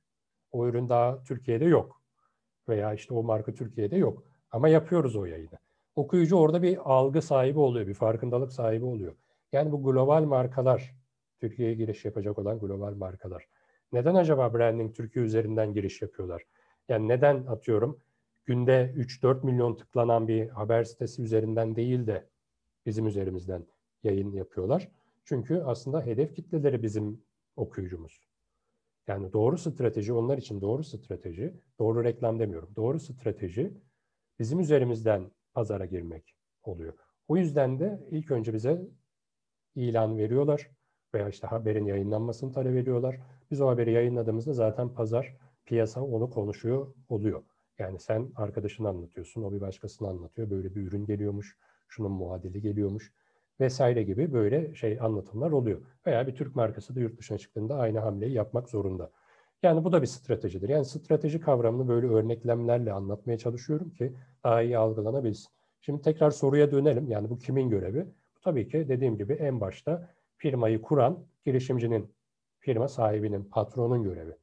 [0.51, 2.01] O ürün daha Türkiye'de yok.
[2.69, 4.23] Veya işte o marka Türkiye'de yok.
[4.51, 5.62] Ama yapıyoruz o yayını.
[5.95, 9.15] Okuyucu orada bir algı sahibi oluyor, bir farkındalık sahibi oluyor.
[9.51, 10.95] Yani bu global markalar,
[11.39, 13.47] Türkiye'ye giriş yapacak olan global markalar.
[13.91, 16.43] Neden acaba branding Türkiye üzerinden giriş yapıyorlar?
[16.89, 17.99] Yani neden atıyorum
[18.45, 22.29] günde 3-4 milyon tıklanan bir haber sitesi üzerinden değil de
[22.85, 23.65] bizim üzerimizden
[24.03, 24.91] yayın yapıyorlar?
[25.23, 27.23] Çünkü aslında hedef kitleleri bizim
[27.55, 28.21] okuyucumuz.
[29.07, 32.69] Yani doğru strateji onlar için doğru strateji, doğru reklam demiyorum.
[32.75, 33.73] Doğru strateji
[34.39, 36.93] bizim üzerimizden pazara girmek oluyor.
[37.27, 38.81] O yüzden de ilk önce bize
[39.75, 40.69] ilan veriyorlar
[41.13, 43.19] veya işte haberin yayınlanmasını talep ediyorlar.
[43.51, 47.43] Biz o haberi yayınladığımızda zaten pazar, piyasa onu konuşuyor oluyor.
[47.79, 50.49] Yani sen arkadaşını anlatıyorsun, o bir başkasını anlatıyor.
[50.49, 53.13] Böyle bir ürün geliyormuş, şunun muadili geliyormuş
[53.59, 55.81] vesaire gibi böyle şey anlatımlar oluyor.
[56.07, 59.11] Veya bir Türk markası da yurt dışına çıktığında aynı hamleyi yapmak zorunda.
[59.63, 60.69] Yani bu da bir stratejidir.
[60.69, 65.47] Yani strateji kavramını böyle örneklemlerle anlatmaya çalışıyorum ki daha iyi algılanabilsin.
[65.81, 67.11] Şimdi tekrar soruya dönelim.
[67.11, 68.05] Yani bu kimin görevi?
[68.35, 72.11] Bu tabii ki dediğim gibi en başta firmayı kuran girişimcinin,
[72.59, 74.35] firma sahibinin, patronun görevi.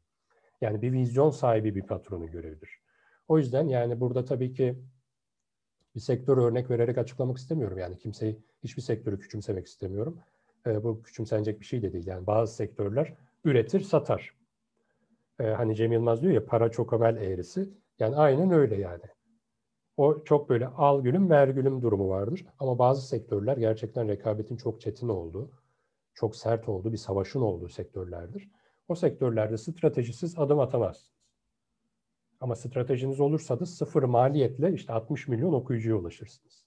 [0.60, 2.80] Yani bir vizyon sahibi bir patronun görevidir.
[3.28, 4.78] O yüzden yani burada tabii ki
[5.94, 7.78] bir sektör örnek vererek açıklamak istemiyorum.
[7.78, 10.18] Yani kimseyi, hiçbir sektörü küçümsemek istemiyorum.
[10.66, 12.06] E, bu küçümsenecek bir şey de değil.
[12.06, 14.39] Yani bazı sektörler üretir, satar.
[15.40, 17.68] E, hani Cem Yılmaz diyor ya para çok amel eğrisi.
[17.98, 19.02] Yani aynen öyle yani.
[19.96, 22.46] O çok böyle al gülüm ver gülüm durumu vardır.
[22.58, 25.50] Ama bazı sektörler gerçekten rekabetin çok çetin olduğu,
[26.14, 28.50] çok sert olduğu, bir savaşın olduğu sektörlerdir.
[28.88, 31.10] O sektörlerde stratejisiz adım atamazsınız.
[32.40, 36.64] Ama stratejiniz olursa da sıfır maliyetle işte 60 milyon okuyucuya ulaşırsınız.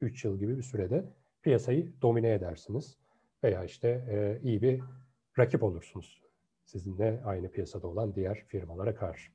[0.00, 1.04] 3 yıl gibi bir sürede
[1.42, 2.96] piyasayı domine edersiniz.
[3.44, 4.80] Veya işte e, iyi bir
[5.38, 6.25] rakip olursunuz.
[6.66, 9.32] Sizinle aynı piyasada olan diğer firmalara karşı.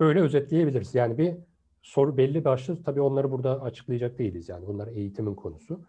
[0.00, 0.94] Böyle özetleyebiliriz.
[0.94, 1.34] Yani bir
[1.82, 4.48] soru belli başlı tabii onları burada açıklayacak değiliz.
[4.48, 5.80] Yani bunlar eğitimin konusu.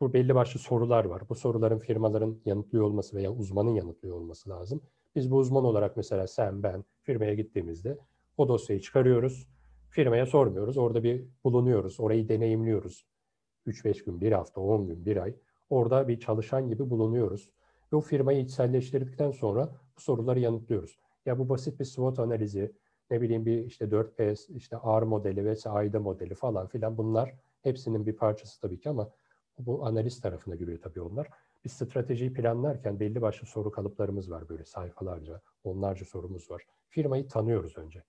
[0.00, 1.22] Bu belli başlı sorular var.
[1.28, 4.80] Bu soruların firmaların yanıtlıyor olması veya uzmanın yanıtlıyor olması lazım.
[5.16, 7.98] Biz bu uzman olarak mesela sen, ben firmaya gittiğimizde
[8.36, 9.48] o dosyayı çıkarıyoruz.
[9.90, 10.78] Firmaya sormuyoruz.
[10.78, 12.00] Orada bir bulunuyoruz.
[12.00, 13.06] Orayı deneyimliyoruz.
[13.66, 15.34] 3-5 gün, bir hafta, 10 gün, bir ay.
[15.70, 17.50] Orada bir çalışan gibi bulunuyoruz.
[17.92, 20.98] Ve o firmayı içselleştirdikten sonra bu soruları yanıtlıyoruz.
[21.26, 22.72] Ya bu basit bir SWOT analizi,
[23.10, 28.06] ne bileyim bir işte 4P, işte R modeli ve AIDA modeli falan filan bunlar hepsinin
[28.06, 29.10] bir parçası tabii ki ama
[29.58, 31.28] bu analiz tarafına giriyor tabii onlar.
[31.64, 36.62] Biz stratejiyi planlarken belli başlı soru kalıplarımız var böyle sayfalarca, onlarca sorumuz var.
[36.88, 38.02] Firmayı tanıyoruz önce.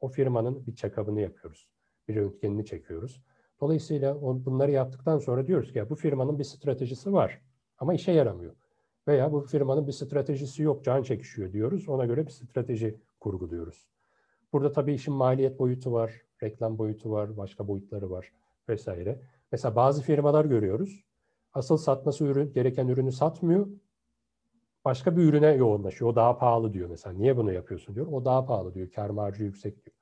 [0.00, 1.68] O firmanın bir check-up'ını yapıyoruz.
[2.08, 3.22] Bir röntgenini çekiyoruz.
[3.60, 7.40] Dolayısıyla bunları yaptıktan sonra diyoruz ki ya bu firmanın bir stratejisi var
[7.78, 8.54] ama işe yaramıyor.
[9.08, 11.88] Veya bu firmanın bir stratejisi yok, can çekişiyor diyoruz.
[11.88, 13.88] Ona göre bir strateji kurguluyoruz.
[14.52, 18.32] Burada tabii işin maliyet boyutu var, reklam boyutu var, başka boyutları var
[18.68, 19.20] vesaire.
[19.52, 21.04] Mesela bazı firmalar görüyoruz.
[21.52, 23.66] Asıl satması ürün, gereken ürünü satmıyor.
[24.84, 26.10] Başka bir ürüne yoğunlaşıyor.
[26.10, 27.16] O daha pahalı diyor mesela.
[27.16, 28.06] Niye bunu yapıyorsun diyor.
[28.06, 28.90] O daha pahalı diyor.
[28.90, 29.96] Kar marjı yüksek diyor.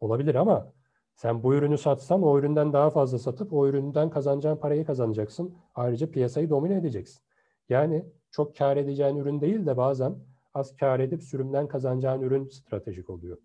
[0.00, 0.72] Olabilir ama
[1.14, 5.54] sen bu ürünü satsan o üründen daha fazla satıp o üründen kazanacağın parayı kazanacaksın.
[5.74, 7.20] Ayrıca piyasayı domine edeceksin.
[7.68, 10.16] Yani çok kar edeceğin ürün değil de bazen
[10.54, 13.38] az kar edip sürümden kazanacağın ürün stratejik oluyor.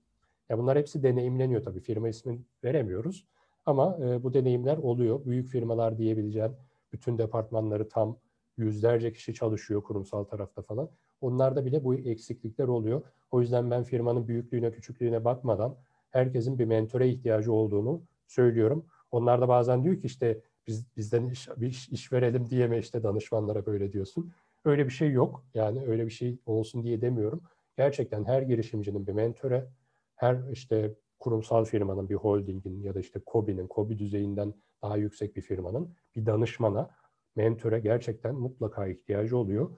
[0.49, 1.79] Ya bunlar hepsi deneyimleniyor tabii.
[1.79, 3.25] Firma ismini veremiyoruz.
[3.65, 5.25] Ama e, bu deneyimler oluyor.
[5.25, 6.51] Büyük firmalar diyebileceğim
[6.93, 8.17] bütün departmanları tam
[8.57, 10.89] yüzlerce kişi çalışıyor kurumsal tarafta falan.
[11.21, 13.01] Onlarda bile bu eksiklikler oluyor.
[13.31, 15.75] O yüzden ben firmanın büyüklüğüne, küçüklüğüne bakmadan
[16.11, 18.85] herkesin bir mentöre ihtiyacı olduğunu söylüyorum.
[19.11, 22.77] Onlar da bazen diyor ki işte biz bizden iş, bir iş, iş verelim diye mi
[22.77, 24.31] işte danışmanlara böyle diyorsun.
[24.65, 25.45] Öyle bir şey yok.
[25.53, 27.41] Yani öyle bir şey olsun diye demiyorum.
[27.77, 29.67] Gerçekten her girişimcinin bir mentöre,
[30.15, 35.41] her işte kurumsal firmanın, bir holdingin ya da işte KOBİ'nin, KOBİ düzeyinden daha yüksek bir
[35.41, 36.89] firmanın bir danışmana,
[37.35, 39.69] mentöre gerçekten mutlaka ihtiyacı oluyor.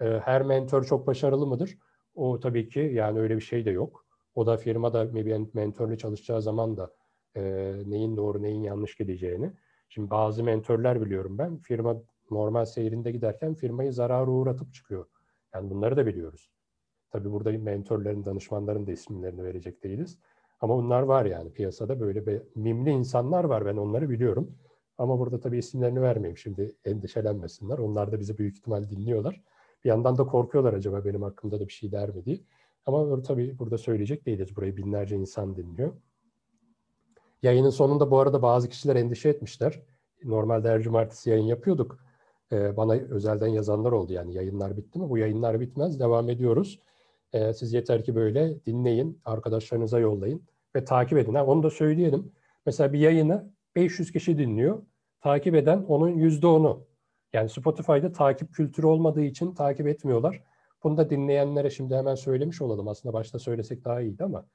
[0.00, 1.78] Ee, her mentor çok başarılı mıdır?
[2.14, 4.04] O tabii ki yani öyle bir şey de yok.
[4.34, 6.90] O da firmada bir mentorla çalışacağı zaman da
[7.36, 7.42] e,
[7.86, 9.52] neyin doğru neyin yanlış gideceğini.
[9.88, 11.58] Şimdi bazı mentorlar biliyorum ben.
[11.58, 11.96] Firma
[12.30, 15.06] normal seyrinde giderken firmayı zarara uğratıp çıkıyor.
[15.54, 16.50] Yani bunları da biliyoruz.
[17.10, 20.18] Tabii burada mentorların, danışmanların da isimlerini verecek değiliz.
[20.60, 24.58] Ama bunlar var yani piyasada böyle bir mimli insanlar var ben onları biliyorum.
[24.98, 27.78] Ama burada tabii isimlerini vermeyeyim şimdi endişelenmesinler.
[27.78, 29.42] Onlar da bizi büyük ihtimal dinliyorlar.
[29.84, 32.40] Bir yandan da korkuyorlar acaba benim hakkımda da bir şey der mi diye.
[32.86, 34.56] Ama tabii burada söyleyecek değiliz.
[34.56, 35.92] Burayı binlerce insan dinliyor.
[37.42, 39.82] Yayının sonunda bu arada bazı kişiler endişe etmişler.
[40.24, 42.03] Normalde her cumartesi yayın yapıyorduk.
[42.52, 45.08] Ee, bana özelden yazanlar oldu yani yayınlar bitti mi?
[45.10, 46.00] Bu yayınlar bitmez.
[46.00, 46.80] Devam ediyoruz.
[47.32, 50.42] Ee, siz yeter ki böyle dinleyin, arkadaşlarınıza yollayın
[50.76, 51.34] ve takip edin.
[51.34, 52.32] Ha, onu da söyleyelim.
[52.66, 54.82] Mesela bir yayını 500 kişi dinliyor.
[55.20, 56.86] Takip eden onun %10'u.
[57.32, 60.42] Yani Spotify'da takip kültürü olmadığı için takip etmiyorlar.
[60.84, 62.88] Bunu da dinleyenlere şimdi hemen söylemiş olalım.
[62.88, 64.46] Aslında başta söylesek daha iyiydi ama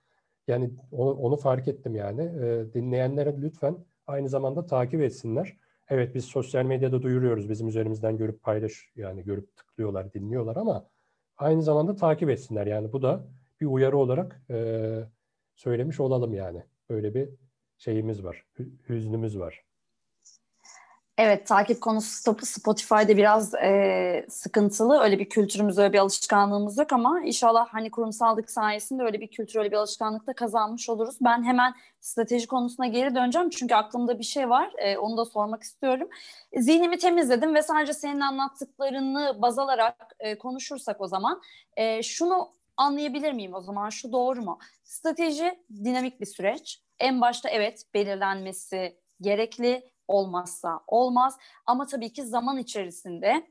[0.48, 2.22] yani onu, onu fark ettim yani.
[2.22, 5.58] E, dinleyenlere lütfen aynı zamanda takip etsinler.
[5.90, 7.50] Evet biz sosyal medyada duyuruyoruz.
[7.50, 10.90] Bizim üzerimizden görüp paylaş yani görüp tıklıyorlar, dinliyorlar ama
[11.38, 12.68] aynı zamanda takip etsinler.
[12.68, 13.28] Yani bu da
[13.62, 14.80] bir uyarı olarak e,
[15.56, 16.64] söylemiş olalım yani.
[16.90, 17.30] Böyle bir
[17.78, 18.46] şeyimiz var,
[18.90, 19.64] hüznümüz var.
[21.22, 25.00] Evet takip konusu Spotify'da biraz e, sıkıntılı.
[25.00, 29.60] Öyle bir kültürümüz, öyle bir alışkanlığımız yok ama inşallah hani kurumsallık sayesinde öyle bir kültür,
[29.60, 31.16] öyle bir alışkanlık da kazanmış oluruz.
[31.22, 34.72] Ben hemen strateji konusuna geri döneceğim çünkü aklımda bir şey var.
[34.78, 36.10] E, onu da sormak istiyorum.
[36.58, 41.42] Zihnimi temizledim ve sadece senin anlattıklarını baz alarak e, konuşursak o zaman
[41.78, 43.90] e, şunu anlayabilir miyim o zaman?
[43.90, 44.60] Şu doğru mu?
[44.84, 46.82] Strateji dinamik bir süreç.
[47.00, 51.38] En başta evet belirlenmesi gerekli olmazsa olmaz.
[51.66, 53.48] Ama tabii ki zaman içerisinde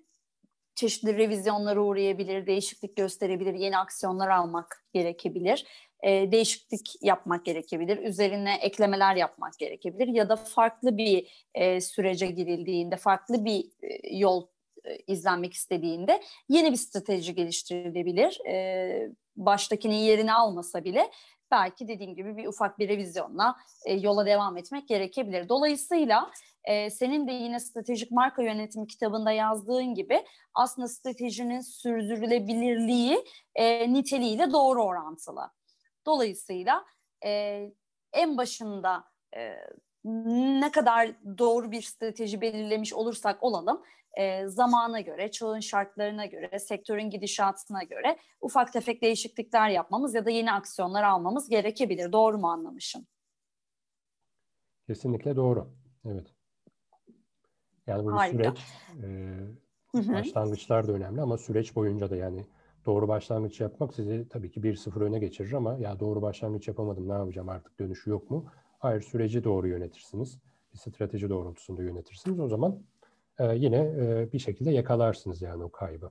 [0.74, 5.66] çeşitli revizyonlara uğrayabilir, değişiklik gösterebilir, yeni aksiyonlar almak gerekebilir,
[6.02, 12.96] e, değişiklik yapmak gerekebilir, üzerine eklemeler yapmak gerekebilir ya da farklı bir e, sürece girildiğinde,
[12.96, 14.46] farklı bir e, yol
[14.84, 18.40] e, izlenmek istediğinde yeni bir strateji geliştirilebilir.
[18.46, 21.10] E, baştakinin yerini almasa bile
[21.50, 23.56] belki dediğim gibi bir ufak bir revizyonla
[23.86, 25.48] e, yola devam etmek gerekebilir.
[25.48, 26.30] Dolayısıyla
[26.64, 34.52] e, senin de yine stratejik marka yönetimi kitabında yazdığın gibi aslında stratejinin sürdürülebilirliği e, niteliğiyle
[34.52, 35.50] doğru orantılı.
[36.06, 36.84] Dolayısıyla
[37.24, 37.62] e,
[38.12, 39.04] en başında
[39.36, 39.54] e,
[40.60, 43.82] ne kadar doğru bir strateji belirlemiş olursak olalım
[44.18, 50.30] e, zamana göre, çağın şartlarına göre, sektörün gidişatına göre ufak tefek değişiklikler yapmamız ya da
[50.30, 52.12] yeni aksiyonlar almamız gerekebilir.
[52.12, 53.06] Doğru mu anlamışım?
[54.86, 55.70] Kesinlikle doğru.
[56.04, 56.26] Evet.
[57.86, 58.58] Yani bu süreç.
[59.94, 62.46] E, başlangıçlar da önemli ama süreç boyunca da yani
[62.86, 67.12] doğru başlangıç yapmak sizi tabii ki 1-0 öne geçirir ama ya doğru başlangıç yapamadım ne
[67.12, 68.46] yapacağım artık dönüşü yok mu?
[68.78, 70.38] Hayır süreci doğru yönetirsiniz.
[70.72, 72.40] Bir strateji doğrultusunda yönetirsiniz.
[72.40, 72.82] O zaman
[73.38, 76.10] e, yine e, bir şekilde yakalarsınız yani o kaybı.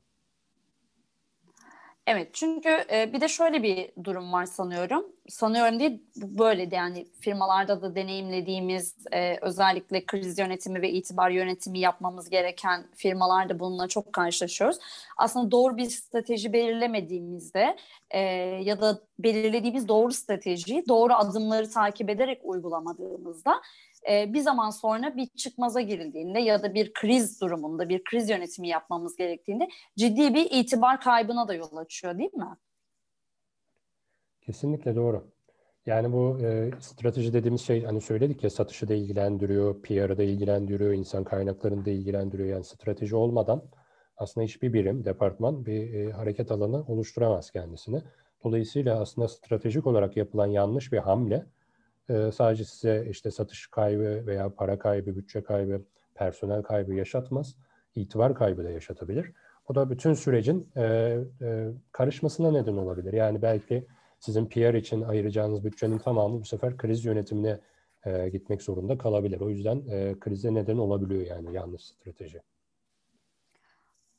[2.08, 5.06] Evet çünkü e, bir de şöyle bir durum var sanıyorum.
[5.30, 11.80] Sanıyorum değil böyle de yani firmalarda da deneyimlediğimiz e, özellikle kriz yönetimi ve itibar yönetimi
[11.80, 14.78] yapmamız gereken firmalarda bununla çok karşılaşıyoruz.
[15.18, 17.78] Aslında doğru bir strateji belirlemediğimizde
[18.12, 18.20] e,
[18.63, 23.62] ya da belirlediğimiz doğru stratejiyi doğru adımları takip ederek uygulamadığımızda
[24.10, 28.67] e, bir zaman sonra bir çıkmaza girildiğinde ya da bir kriz durumunda bir kriz yönetimi
[28.67, 29.67] yapmamız gerektiğinde
[29.98, 32.58] ciddi bir itibar kaybına da yol açıyor değil mi?
[34.41, 35.28] Kesinlikle doğru.
[35.86, 40.93] Yani bu e, strateji dediğimiz şey hani söyledik ya satışı da ilgilendiriyor, PR'ı da ilgilendiriyor,
[40.93, 42.50] insan kaynaklarını da ilgilendiriyor.
[42.50, 43.63] Yani strateji olmadan
[44.17, 48.02] aslında hiçbir birim, departman bir e, hareket alanı oluşturamaz kendisini.
[48.43, 51.46] Dolayısıyla aslında stratejik olarak yapılan yanlış bir hamle
[52.10, 55.82] e, sadece size işte satış kaybı veya para kaybı, bütçe kaybı,
[56.15, 57.56] personel kaybı yaşatmaz.
[57.96, 59.34] itibar kaybı da yaşatabilir.
[59.67, 60.84] O da bütün sürecin e,
[61.41, 63.13] e, karışmasına neden olabilir.
[63.13, 63.88] Yani belki
[64.20, 67.60] sizin PR için ayıracağınız bütçenin tamamı bu sefer kriz yönetimine
[68.06, 69.39] e, gitmek zorunda kalabilir.
[69.39, 72.41] O yüzden e, krize neden olabiliyor yani yanlış strateji.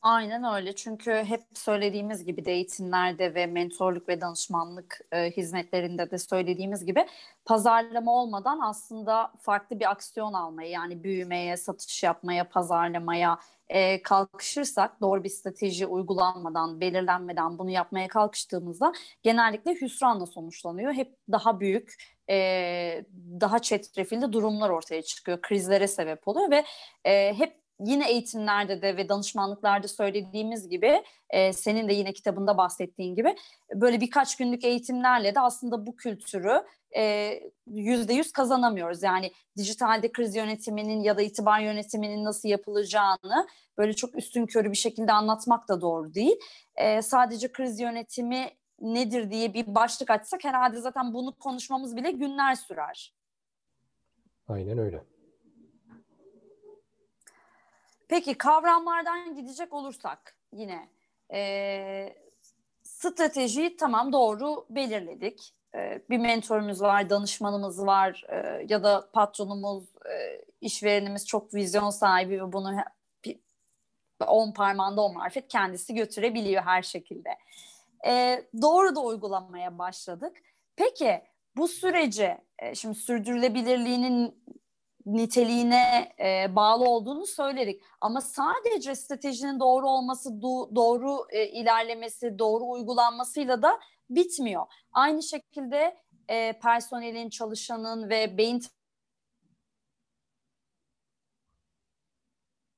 [0.02, 0.74] Aynen öyle.
[0.74, 7.06] Çünkü hep söylediğimiz gibi de eğitimlerde ve mentorluk ve danışmanlık e, hizmetlerinde de söylediğimiz gibi
[7.44, 15.24] pazarlama olmadan aslında farklı bir aksiyon almaya yani büyümeye, satış yapmaya, pazarlamaya e, kalkışırsak doğru
[15.24, 20.92] bir strateji uygulanmadan, belirlenmeden bunu yapmaya kalkıştığımızda genellikle hüsranla sonuçlanıyor.
[20.92, 21.94] Hep daha büyük,
[22.30, 23.04] e,
[23.40, 25.40] daha çetrefilli durumlar ortaya çıkıyor.
[25.42, 26.64] Krizlere sebep oluyor ve
[27.04, 33.14] e, hep yine eğitimlerde de ve danışmanlıklarda söylediğimiz gibi e, senin de yine kitabında bahsettiğin
[33.14, 33.37] gibi
[33.75, 36.62] böyle birkaç günlük eğitimlerle de aslında bu kültürü
[36.97, 37.35] e,
[37.67, 39.03] yüzde yüz kazanamıyoruz.
[39.03, 43.47] Yani dijitalde kriz yönetiminin ya da itibar yönetiminin nasıl yapılacağını
[43.79, 46.37] böyle çok üstün körü bir şekilde anlatmak da doğru değil.
[46.77, 52.55] E, sadece kriz yönetimi nedir diye bir başlık açsak herhalde zaten bunu konuşmamız bile günler
[52.55, 53.14] sürer.
[54.49, 55.05] Aynen öyle.
[58.09, 60.88] Peki kavramlardan gidecek olursak yine
[61.33, 62.16] e,
[62.83, 65.55] stratejiyi tamam doğru belirledik.
[65.75, 72.42] E, bir mentorumuz var, danışmanımız var e, ya da patronumuz, e, işverenimiz çok vizyon sahibi
[72.42, 72.77] ve bunu
[74.27, 77.31] on parmağında on marifet kendisi götürebiliyor her şekilde.
[78.07, 80.37] E, doğru da uygulamaya başladık.
[80.77, 81.23] Peki
[81.57, 84.44] bu süreci e, şimdi sürdürülebilirliğinin
[85.09, 87.83] niteliğine e, bağlı olduğunu söyledik.
[88.01, 94.66] Ama sadece stratejinin doğru olması, do- doğru e, ilerlemesi, doğru uygulanmasıyla da bitmiyor.
[94.92, 95.97] Aynı şekilde
[96.29, 98.62] e, personelin, çalışanın ve beyin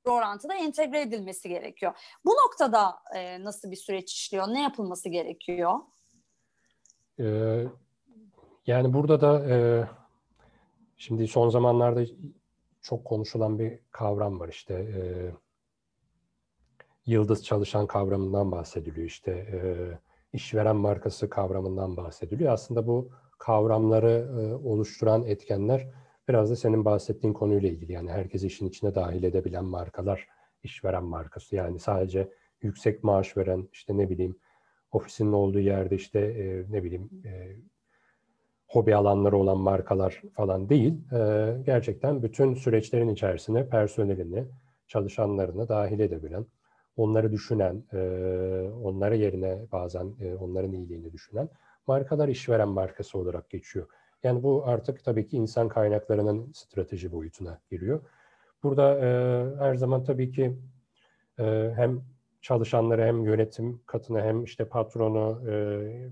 [0.04, 1.94] orantıda entegre edilmesi gerekiyor.
[2.24, 4.48] Bu noktada e, nasıl bir süreç işliyor?
[4.48, 5.80] Ne yapılması gerekiyor?
[7.20, 7.64] Ee,
[8.66, 9.56] yani burada da e,
[11.00, 12.04] Şimdi son zamanlarda
[12.82, 14.48] çok konuşulan bir kavram var.
[14.48, 15.00] İşte e,
[17.06, 19.06] yıldız çalışan kavramından bahsediliyor.
[19.06, 19.58] İşte e,
[20.32, 22.52] işveren markası kavramından bahsediliyor.
[22.52, 25.88] Aslında bu kavramları e, oluşturan etkenler
[26.28, 27.92] biraz da senin bahsettiğin konuyla ilgili.
[27.92, 30.28] Yani herkes işin içine dahil edebilen markalar
[30.62, 31.56] işveren markası.
[31.56, 32.32] Yani sadece
[32.62, 34.36] yüksek maaş veren işte ne bileyim
[34.92, 37.56] ofisinin olduğu yerde işte e, ne bileyim e,
[38.70, 41.12] hobi alanları olan markalar falan değil.
[41.12, 44.44] E, gerçekten bütün süreçlerin içerisine personelini,
[44.88, 46.46] çalışanlarını dahil edebilen,
[46.96, 47.98] onları düşünen, e,
[48.82, 51.48] onlara yerine bazen e, onların iyiliğini düşünen
[51.86, 53.86] markalar işveren markası olarak geçiyor.
[54.22, 58.00] Yani bu artık tabii ki insan kaynaklarının strateji boyutuna giriyor.
[58.62, 59.08] Burada e,
[59.58, 60.56] her zaman tabii ki
[61.38, 62.02] e, hem
[62.42, 65.42] çalışanları hem yönetim katını hem işte patronu,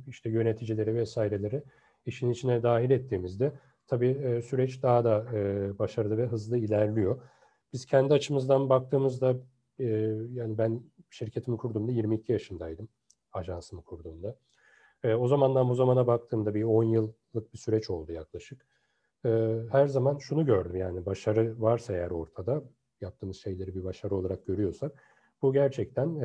[0.06, 1.62] işte yöneticileri vesaireleri
[2.08, 3.52] işin içine dahil ettiğimizde
[3.86, 7.22] tabii e, süreç daha da e, başarılı ve hızlı ilerliyor.
[7.72, 9.36] Biz kendi açımızdan baktığımızda
[9.78, 9.84] e,
[10.32, 12.88] yani ben şirketimi kurduğumda 22 yaşındaydım.
[13.32, 14.36] Ajansımı kurduğumda.
[15.18, 18.66] O zamandan bu zamana baktığımda bir 10 yıllık bir süreç oldu yaklaşık.
[19.70, 22.62] Her zaman şunu gördüm yani başarı varsa eğer ortada
[23.00, 25.02] yaptığımız şeyleri bir başarı olarak görüyorsak
[25.42, 26.20] bu gerçekten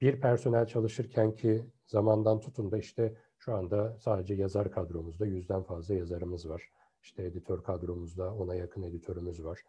[0.00, 5.94] bir personel çalışırken ki zamandan tutun da işte şu anda sadece yazar kadromuzda yüzden fazla
[5.94, 6.70] yazarımız var.
[7.02, 9.62] İşte editör kadromuzda ona yakın editörümüz var.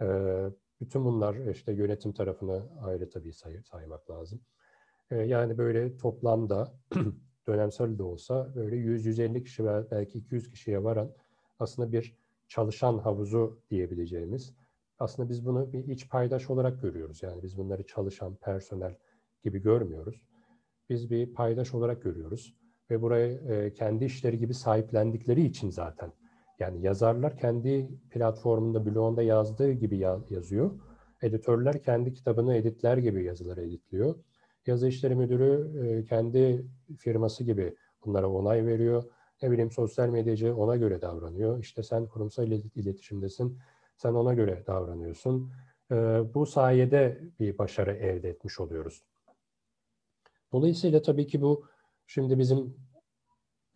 [0.00, 0.50] Ee,
[0.80, 4.40] bütün bunlar işte yönetim tarafını ayrı tabii say saymak lazım.
[5.10, 6.72] Ee, yani böyle toplamda
[7.48, 11.12] dönemsel de olsa böyle 100-150 kişi belki 200 kişiye varan
[11.58, 12.16] aslında bir
[12.48, 14.54] çalışan havuzu diyebileceğimiz
[14.98, 17.22] aslında biz bunu bir iç paydaş olarak görüyoruz.
[17.22, 18.96] Yani biz bunları çalışan personel
[19.42, 20.26] gibi görmüyoruz.
[20.90, 22.57] Biz bir paydaş olarak görüyoruz
[22.90, 26.12] ve burayı e, kendi işleri gibi sahiplendikleri için zaten.
[26.58, 30.70] Yani yazarlar kendi platformunda, blogunda yazdığı gibi ya, yazıyor.
[31.22, 34.14] Editörler kendi kitabını editler gibi yazıları editliyor.
[34.66, 36.66] Yazı işleri müdürü e, kendi
[36.98, 39.04] firması gibi bunlara onay veriyor.
[39.42, 41.58] Ne bileyim sosyal medyacı ona göre davranıyor.
[41.58, 43.58] İşte sen kurumsal iletişimdesin,
[43.96, 45.52] sen ona göre davranıyorsun.
[45.90, 45.94] E,
[46.34, 49.04] bu sayede bir başarı elde etmiş oluyoruz.
[50.52, 51.64] Dolayısıyla tabii ki bu
[52.10, 52.76] Şimdi bizim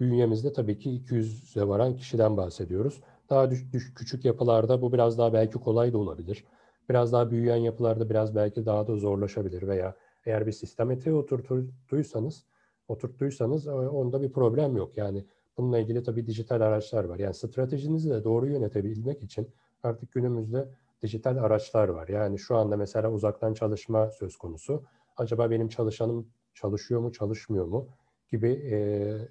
[0.00, 3.00] bünyemizde tabii ki 200'e varan kişiden bahsediyoruz.
[3.30, 6.44] Daha düş, düş, küçük yapılarda bu biraz daha belki kolay da olabilir.
[6.90, 12.44] Biraz daha büyüyen yapılarda biraz belki daha da zorlaşabilir veya eğer bir sistematiğe oturttuysanız,
[12.88, 14.96] oturttuysanız e, onda bir problem yok.
[14.96, 15.26] Yani
[15.56, 17.18] bununla ilgili tabii dijital araçlar var.
[17.18, 19.48] Yani stratejinizi de doğru yönetebilmek için
[19.82, 20.68] artık günümüzde
[21.02, 22.08] dijital araçlar var.
[22.08, 24.82] Yani şu anda mesela uzaktan çalışma söz konusu.
[25.16, 27.88] Acaba benim çalışanım çalışıyor mu, çalışmıyor mu?
[28.32, 28.78] Gibi e,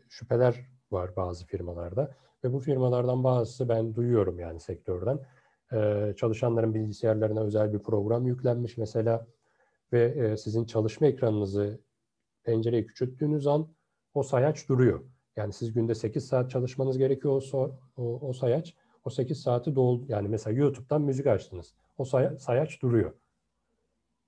[0.09, 2.15] şüpheler var bazı firmalarda.
[2.43, 5.19] Ve bu firmalardan bazısı ben duyuyorum yani sektörden.
[5.73, 9.27] E, çalışanların bilgisayarlarına özel bir program yüklenmiş mesela
[9.93, 11.79] ve e, sizin çalışma ekranınızı
[12.43, 13.67] pencereyi küçülttüğünüz an
[14.13, 15.03] o sayaç duruyor.
[15.35, 18.75] Yani siz günde 8 saat çalışmanız gerekiyor o, o, o sayaç.
[19.05, 20.05] O 8 saati doldu.
[20.07, 21.73] Yani mesela YouTube'dan müzik açtınız.
[21.97, 23.13] O say- sayaç duruyor.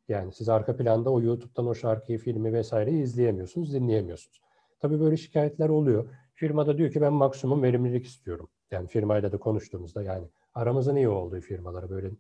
[0.08, 4.42] Yani siz arka planda o YouTube'dan o şarkıyı, filmi vesaireyi izleyemiyorsunuz, dinleyemiyorsunuz.
[4.84, 6.10] Tabii böyle şikayetler oluyor.
[6.34, 8.50] Firmada diyor ki ben maksimum verimlilik istiyorum.
[8.72, 12.12] Yani firmayla da konuştuğumuzda yani aramızın iyi olduğu firmalara böyle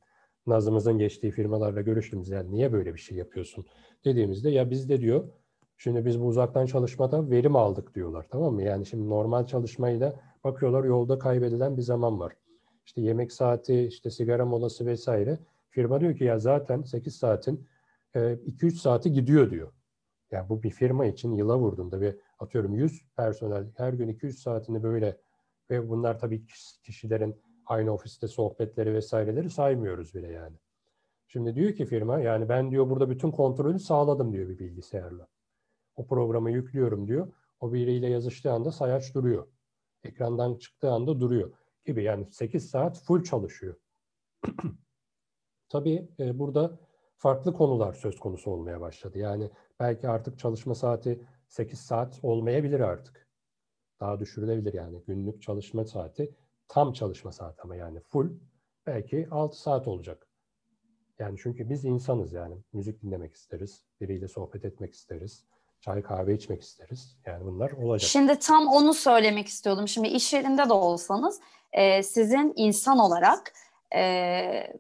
[0.47, 3.66] nazımızın geçtiği firmalarla görüştüğümüzde yani niye böyle bir şey yapıyorsun
[4.05, 5.30] dediğimizde ya biz de diyor
[5.78, 8.64] şimdi biz bu uzaktan çalışmada verim aldık diyorlar tamam mı?
[8.64, 12.34] Yani şimdi normal çalışmayla bakıyorlar yolda kaybedilen bir zaman var.
[12.86, 15.39] İşte yemek saati, işte sigara molası vesaire.
[15.70, 17.68] Firma diyor ki ya zaten 8 saatin
[18.16, 19.72] 2-3 saati gidiyor diyor.
[20.34, 24.84] Yani bu bir firma için yıla vurduğunda ve atıyorum 100 personel her gün 200 saatini
[24.84, 25.17] böyle
[25.69, 26.45] ve bunlar tabii
[26.84, 30.57] kişilerin aynı ofiste sohbetleri vesaireleri saymıyoruz bile yani.
[31.27, 35.27] Şimdi diyor ki firma yani ben diyor burada bütün kontrolü sağladım diyor bir bilgisayarla.
[35.95, 37.27] O programı yüklüyorum diyor.
[37.59, 39.47] O biriyle yazıştığı anda sayaç duruyor.
[40.03, 41.51] Ekrandan çıktığı anda duruyor
[41.86, 42.03] gibi.
[42.03, 43.75] Yani 8 saat full çalışıyor.
[45.69, 46.79] Tabii e, burada
[47.18, 49.18] farklı konular söz konusu olmaya başladı.
[49.20, 49.49] Yani
[49.80, 53.28] belki artık çalışma saati 8 saat olmayabilir artık.
[53.99, 56.36] Daha düşürülebilir yani günlük çalışma saati
[56.68, 58.30] tam çalışma saati ama yani full
[58.88, 60.28] belki 6 saat olacak.
[61.20, 65.45] Yani çünkü biz insanız yani müzik dinlemek isteriz, biriyle sohbet etmek isteriz,
[65.82, 67.18] çay kahve içmek isteriz.
[67.26, 68.09] Yani bunlar olacak.
[68.09, 69.88] Şimdi tam onu söylemek istiyordum.
[69.88, 71.39] Şimdi iş yerinde de olsanız
[71.72, 73.53] e, sizin insan olarak
[73.95, 74.74] e,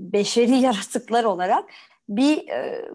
[0.00, 1.70] beşeri yaratıklar olarak
[2.08, 2.88] bir e,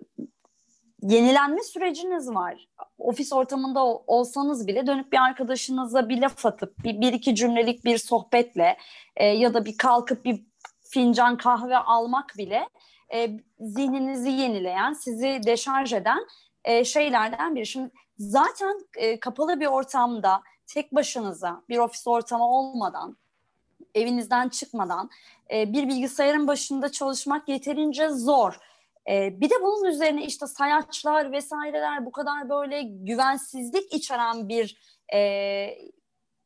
[1.02, 2.68] yenilenme süreciniz var.
[2.98, 7.98] Ofis ortamında olsanız bile dönüp bir arkadaşınıza bir laf atıp bir, bir iki cümlelik bir
[7.98, 8.78] sohbetle
[9.16, 10.46] e, ya da bir kalkıp bir
[10.90, 12.70] fincan kahve almak bile
[13.14, 13.30] e,
[13.60, 16.28] zihninizi yenileyen, sizi deşarj eden
[16.64, 17.66] e, şeylerden biri.
[17.66, 23.18] Şimdi zaten e, kapalı bir ortamda tek başınıza bir ofis ortamı olmadan
[23.96, 25.10] evinizden çıkmadan
[25.54, 28.60] e, bir bilgisayarın başında çalışmak yeterince zor.
[29.10, 34.78] E, bir de bunun üzerine işte sayaçlar vesaireler bu kadar böyle güvensizlik içeren bir
[35.14, 35.20] e,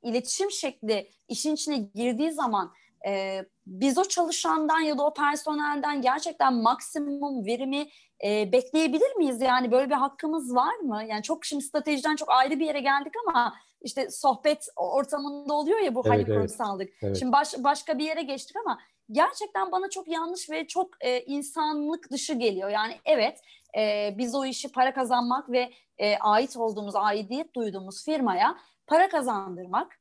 [0.03, 2.73] iletişim şekli işin içine girdiği zaman
[3.07, 7.87] e, biz o çalışandan ya da o personelden gerçekten maksimum verimi
[8.23, 9.41] e, bekleyebilir miyiz?
[9.41, 11.03] Yani böyle bir hakkımız var mı?
[11.09, 15.95] Yani çok şimdi stratejiden çok ayrı bir yere geldik ama işte sohbet ortamında oluyor ya
[15.95, 16.35] bu evet, hani evet.
[16.35, 16.89] kurumsallık.
[17.01, 17.17] Evet.
[17.19, 18.79] Şimdi baş, başka bir yere geçtik ama
[19.11, 22.69] gerçekten bana çok yanlış ve çok e, insanlık dışı geliyor.
[22.69, 23.41] Yani evet
[23.77, 28.57] e, biz o işi para kazanmak ve e, ait olduğumuz, aidiyet duyduğumuz firmaya
[28.87, 29.99] para kazandırmak,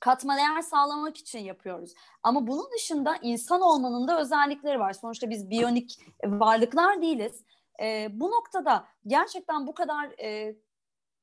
[0.00, 1.94] katma değer sağlamak için yapıyoruz.
[2.22, 4.92] Ama bunun dışında insan olmanın da özellikleri var.
[4.92, 7.44] Sonuçta biz biyonik varlıklar değiliz.
[7.82, 10.56] E, bu noktada gerçekten bu kadar e,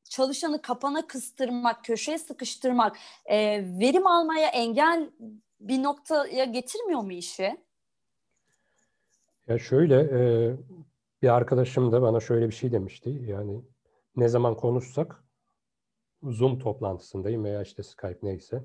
[0.10, 3.38] çalışanı kapana kıstırmak, köşeye sıkıştırmak, e,
[3.80, 5.10] verim almaya engel
[5.60, 7.58] bir noktaya getirmiyor mu işi?
[9.48, 10.56] Ya şöyle e,
[11.22, 13.10] bir arkadaşım da bana şöyle bir şey demişti.
[13.28, 13.62] Yani
[14.16, 15.24] ne zaman konuşsak
[16.24, 18.64] Zoom toplantısındayım veya işte Skype neyse.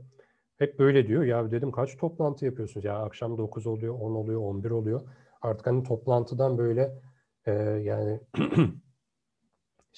[0.58, 1.22] Hep böyle diyor.
[1.22, 2.84] Ya dedim kaç toplantı yapıyorsunuz?
[2.84, 5.00] Ya akşam 9 oluyor, 10 oluyor, 11 oluyor.
[5.42, 7.02] Artık hani toplantıdan böyle
[7.46, 8.20] e, yani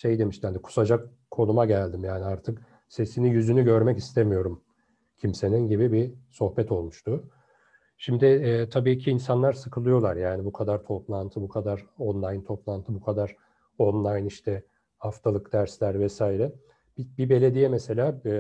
[0.01, 4.63] şey demişti hani kusacak konuma geldim yani artık sesini yüzünü görmek istemiyorum
[5.17, 7.31] kimsenin gibi bir sohbet olmuştu.
[7.97, 13.01] Şimdi e, tabii ki insanlar sıkılıyorlar yani bu kadar toplantı, bu kadar online toplantı, bu
[13.01, 13.37] kadar
[13.79, 14.63] online işte
[14.99, 16.53] haftalık dersler vesaire.
[16.99, 18.33] Bir, bir belediye mesela e,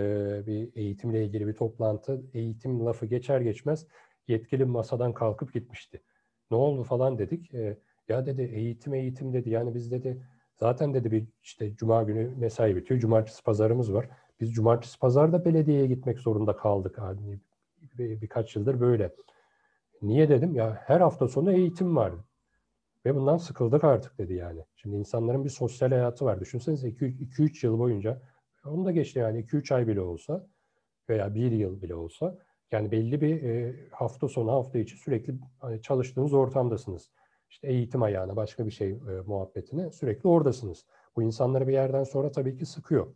[0.46, 3.86] bir eğitimle ilgili bir toplantı, eğitim lafı geçer geçmez
[4.28, 6.02] yetkili masadan kalkıp gitmişti.
[6.50, 7.54] Ne oldu falan dedik.
[7.54, 10.22] E, ya dedi eğitim eğitim dedi yani biz dedi
[10.60, 14.08] zaten dedi bir işte cuma günü mesai bitiyor, cumartesi pazarımız var.
[14.40, 16.98] Biz cumartesi pazarda belediyeye gitmek zorunda kaldık.
[16.98, 17.38] Yani
[17.98, 19.14] bir, birkaç yıldır böyle.
[20.02, 20.54] Niye dedim?
[20.54, 22.12] Ya her hafta sonu eğitim var.
[23.06, 24.64] Ve bundan sıkıldık artık dedi yani.
[24.76, 26.40] Şimdi insanların bir sosyal hayatı var.
[26.40, 28.22] Düşünsenize 2-3 yıl boyunca
[28.64, 30.46] onu da geçti yani 2-3 ay bile olsa
[31.08, 32.38] veya bir yıl bile olsa
[32.72, 37.10] yani belli bir e, hafta sonu hafta içi sürekli hani çalıştığınız ortamdasınız.
[37.50, 40.86] İşte eğitim ayağına başka bir şey e, muhabbetine sürekli oradasınız.
[41.16, 43.06] Bu insanları bir yerden sonra tabii ki sıkıyor.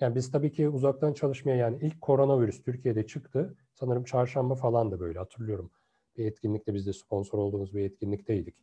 [0.00, 3.56] Yani biz tabii ki uzaktan çalışmaya yani ilk koronavirüs Türkiye'de çıktı.
[3.74, 5.70] Sanırım çarşamba falan da böyle hatırlıyorum.
[6.16, 8.54] Bir etkinlikte biz de sponsor olduğumuz bir etkinlikteydik.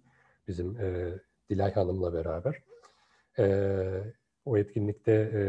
[0.48, 1.14] Bizim e,
[1.50, 2.64] Dilay Hanım'la beraber.
[3.40, 3.46] E,
[4.46, 5.42] o etkinlikte e,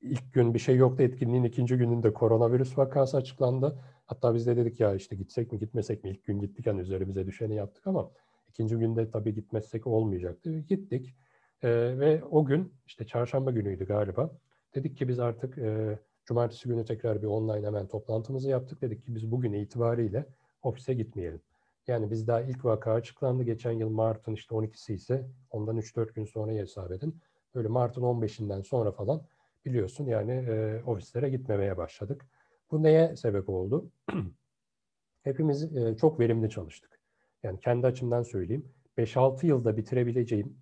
[0.00, 1.02] ilk gün bir şey yoktu.
[1.02, 3.78] Etkinliğin ikinci gününde koronavirüs vakası açıklandı.
[4.06, 6.10] Hatta biz de dedik ya işte gitsek mi gitmesek mi?
[6.10, 8.10] İlk gün gittik yani üzerimize düşeni yaptık ama
[8.54, 10.58] İkinci günde tabii gitmezsek olmayacaktı.
[10.58, 11.14] Gittik
[11.62, 14.30] e, ve o gün işte çarşamba günüydü galiba.
[14.74, 18.82] Dedik ki biz artık e, cumartesi günü tekrar bir online hemen toplantımızı yaptık.
[18.82, 20.26] Dedik ki biz bugün itibariyle
[20.62, 21.40] ofise gitmeyelim.
[21.86, 23.42] Yani biz daha ilk vaka açıklandı.
[23.42, 27.20] Geçen yıl Mart'ın işte 12'si ise ondan 3-4 gün sonra hesap edin.
[27.54, 29.22] Böyle Mart'ın 15'inden sonra falan
[29.64, 32.26] biliyorsun yani e, ofislere gitmemeye başladık.
[32.70, 33.90] Bu neye sebep oldu?
[35.22, 36.93] Hepimiz e, çok verimli çalıştık.
[37.44, 38.72] Yani kendi açımdan söyleyeyim.
[38.98, 40.56] 5-6 yılda bitirebileceğim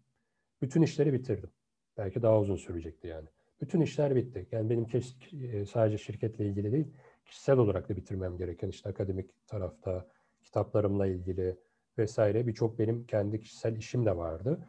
[0.62, 1.51] bütün işleri bitirdim.
[1.99, 3.28] Belki daha uzun sürecekti yani.
[3.61, 4.47] Bütün işler bitti.
[4.53, 4.87] Yani benim
[5.53, 6.87] e, sadece şirketle ilgili değil,
[7.24, 10.09] kişisel olarak da bitirmem gereken işte akademik tarafta,
[10.43, 11.57] kitaplarımla ilgili
[11.99, 14.66] vesaire birçok benim kendi kişisel işim de vardı.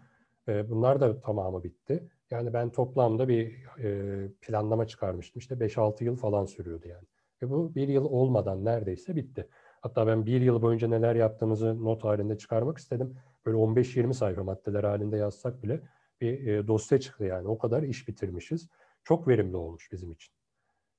[0.48, 2.10] E, bunlar da tamamı bitti.
[2.32, 5.40] Yani ben toplamda bir e, planlama çıkarmıştım.
[5.40, 7.06] İşte 5-6 yıl falan sürüyordu yani.
[7.42, 9.48] Ve bu bir yıl olmadan neredeyse bitti.
[9.84, 13.16] Hatta ben bir yıl boyunca neler yaptığımızı not halinde çıkarmak istedim.
[13.46, 15.82] Böyle 15-20 sayfa maddeler halinde yazsak bile
[16.22, 17.48] bir e, dosya çıktı yani.
[17.48, 18.70] O kadar iş bitirmişiz.
[19.04, 20.34] Çok verimli olmuş bizim için.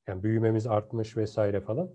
[0.07, 1.91] Yani büyümemiz artmış vesaire falan.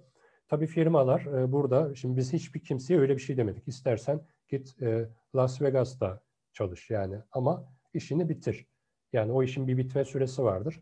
[0.47, 3.67] Tabii firmalar e, burada, şimdi biz hiçbir kimseye öyle bir şey demedik.
[3.67, 6.21] İstersen git e, Las Vegas'ta
[6.53, 8.67] çalış yani ama işini bitir.
[9.13, 10.81] Yani o işin bir bitme süresi vardır.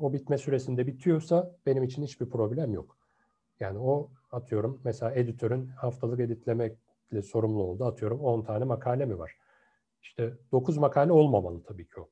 [0.00, 2.98] O bitme süresinde bitiyorsa benim için hiçbir problem yok.
[3.60, 7.84] Yani o atıyorum mesela editörün haftalık editlemekle sorumlu oldu.
[7.84, 9.36] Atıyorum 10 tane makale mi var?
[10.02, 12.08] İşte 9 makale olmamalı tabii ki o.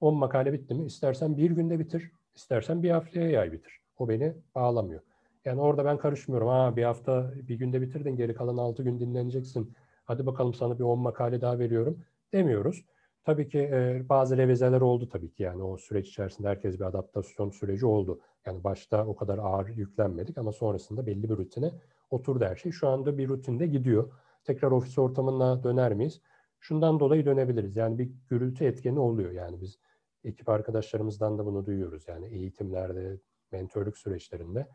[0.00, 3.80] 10 makale bitti mi istersen bir günde bitir, istersen bir haftaya yay bitir.
[3.98, 5.00] O beni bağlamıyor.
[5.44, 6.48] Yani orada ben karışmıyorum.
[6.48, 9.74] Ha bir hafta bir günde bitirdin geri kalan 6 gün dinleneceksin.
[10.04, 12.84] Hadi bakalım sana bir 10 makale daha veriyorum demiyoruz.
[13.24, 17.50] Tabii ki e, bazı revizeler oldu tabii ki yani o süreç içerisinde herkes bir adaptasyon
[17.50, 18.20] süreci oldu.
[18.48, 21.72] Yani başta o kadar ağır yüklenmedik ama sonrasında belli bir rutine
[22.10, 22.72] oturdu her şey.
[22.72, 24.12] Şu anda bir rutinde gidiyor.
[24.44, 26.20] Tekrar ofis ortamına döner miyiz?
[26.60, 27.76] Şundan dolayı dönebiliriz.
[27.76, 29.30] Yani bir gürültü etkeni oluyor.
[29.30, 29.78] Yani biz
[30.24, 32.08] ekip arkadaşlarımızdan da bunu duyuyoruz.
[32.08, 33.18] Yani eğitimlerde,
[33.52, 34.68] mentörlük süreçlerinde.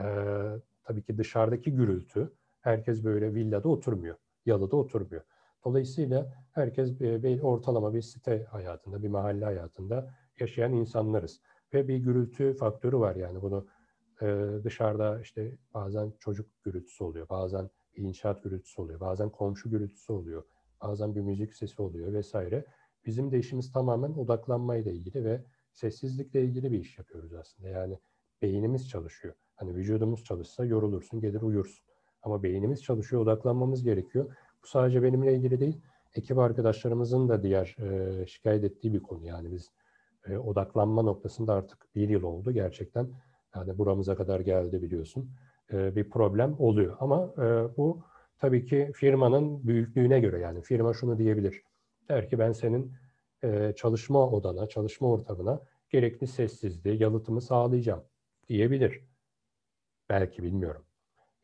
[0.00, 0.04] Ee,
[0.84, 4.16] tabii ki dışarıdaki gürültü herkes böyle villada oturmuyor.
[4.46, 5.22] Yalıda oturmuyor.
[5.64, 11.40] Dolayısıyla herkes bir, bir ortalama bir site hayatında, bir mahalle hayatında yaşayan insanlarız.
[11.74, 13.66] Ve bir gürültü faktörü var yani bunu
[14.22, 20.42] e, dışarıda işte bazen çocuk gürültüsü oluyor, bazen inşaat gürültüsü oluyor, bazen komşu gürültüsü oluyor,
[20.82, 22.64] bazen bir müzik sesi oluyor vesaire.
[23.06, 27.68] Bizim de işimiz tamamen odaklanmayla ilgili ve sessizlikle ilgili bir iş yapıyoruz aslında.
[27.68, 27.98] Yani
[28.42, 29.34] beynimiz çalışıyor.
[29.54, 31.86] Hani vücudumuz çalışsa yorulursun, gelir uyursun.
[32.22, 34.36] Ama beynimiz çalışıyor, odaklanmamız gerekiyor.
[34.62, 35.80] Bu sadece benimle ilgili değil,
[36.14, 39.26] ekip arkadaşlarımızın da diğer e, şikayet ettiği bir konu.
[39.26, 39.70] Yani biz
[40.30, 43.08] e, odaklanma noktasında artık bir yıl oldu gerçekten.
[43.56, 45.30] Yani buramıza kadar geldi biliyorsun.
[45.72, 46.96] E, bir problem oluyor.
[47.00, 48.00] Ama e, bu
[48.38, 51.62] tabii ki firmanın büyüklüğüne göre yani firma şunu diyebilir.
[52.08, 52.92] Der ki ben senin
[53.44, 55.60] e, çalışma odana, çalışma ortamına
[55.90, 58.04] gerekli sessizliği, yalıtımı sağlayacağım
[58.48, 59.00] diyebilir.
[60.08, 60.82] Belki bilmiyorum.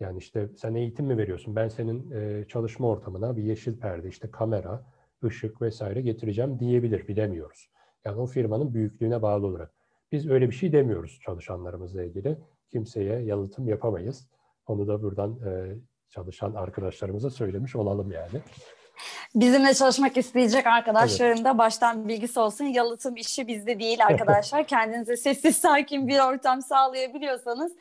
[0.00, 1.56] Yani işte sen eğitim mi veriyorsun?
[1.56, 4.84] Ben senin e, çalışma ortamına bir yeşil perde, işte kamera,
[5.24, 7.08] ışık vesaire getireceğim diyebilir.
[7.08, 7.68] Bilemiyoruz.
[8.04, 9.70] Yani o firmanın büyüklüğüne bağlı olarak.
[10.12, 12.38] Biz öyle bir şey demiyoruz çalışanlarımızla ilgili.
[12.72, 14.28] Kimseye yalıtım yapamayız.
[14.66, 15.76] Onu da buradan e,
[16.10, 18.42] çalışan arkadaşlarımıza söylemiş olalım yani.
[19.34, 22.64] Bizimle çalışmak isteyecek arkadaşlarım da baştan bilgisi olsun.
[22.64, 24.66] Yalıtım işi bizde değil arkadaşlar.
[24.66, 27.72] Kendinize sessiz sakin bir ortam sağlayabiliyorsanız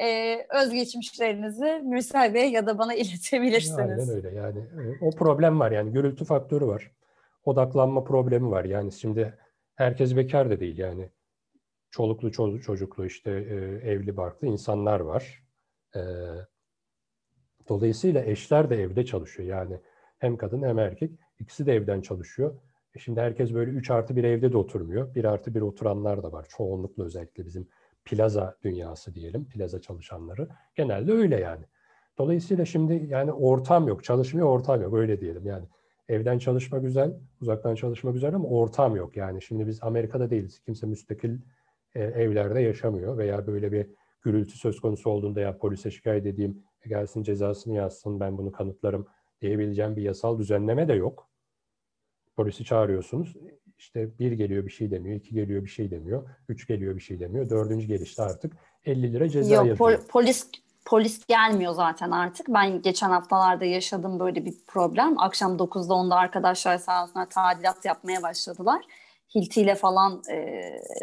[0.00, 3.78] e, özgeçmişlerinizi Mürsel Bey ya da bana iletebilirsiniz.
[3.78, 4.58] Aynen öyle yani.
[4.58, 6.90] E, o problem var yani gürültü faktörü var.
[7.44, 8.64] Odaklanma problemi var.
[8.64, 9.38] Yani şimdi
[9.78, 11.08] herkes bekar da değil yani.
[11.90, 13.54] Çoluklu çocuklu işte e,
[13.90, 15.44] evli barklı insanlar var.
[15.96, 16.00] E,
[17.68, 19.48] dolayısıyla eşler de evde çalışıyor.
[19.48, 19.80] Yani
[20.18, 22.60] hem kadın hem erkek ikisi de evden çalışıyor.
[22.94, 25.14] E şimdi herkes böyle 3 artı bir evde de oturmuyor.
[25.14, 26.46] 1 artı bir oturanlar da var.
[26.48, 27.68] Çoğunlukla özellikle bizim
[28.04, 30.48] plaza dünyası diyelim, plaza çalışanları.
[30.74, 31.64] Genelde öyle yani.
[32.18, 35.64] Dolayısıyla şimdi yani ortam yok, çalışmıyor ortam yok öyle diyelim yani.
[36.08, 39.42] Evden çalışma güzel, uzaktan çalışma güzel ama ortam yok yani.
[39.42, 40.60] Şimdi biz Amerika'da değiliz.
[40.60, 41.38] Kimse müstakil
[41.94, 43.86] e, evlerde yaşamıyor veya böyle bir
[44.22, 49.06] gürültü söz konusu olduğunda ya polise şikayet edeyim, gelsin cezasını yazsın, ben bunu kanıtlarım
[49.40, 51.28] diyebileceğim bir yasal düzenleme de yok.
[52.36, 53.36] Polisi çağırıyorsunuz.
[53.78, 57.20] İşte bir geliyor bir şey demiyor, iki geliyor bir şey demiyor, üç geliyor bir şey
[57.20, 58.52] demiyor, dördüncü gelişte artık
[58.84, 59.90] 50 lira ceza Yok, yazıyor.
[59.90, 60.50] Pol- polis
[60.88, 62.48] polis gelmiyor zaten artık.
[62.48, 65.18] Ben geçen haftalarda yaşadım böyle bir problem.
[65.18, 68.80] Akşam 9'da 10'da arkadaşlar sağ olsunlar tadilat yapmaya başladılar.
[69.34, 70.62] Hilti ile falan e,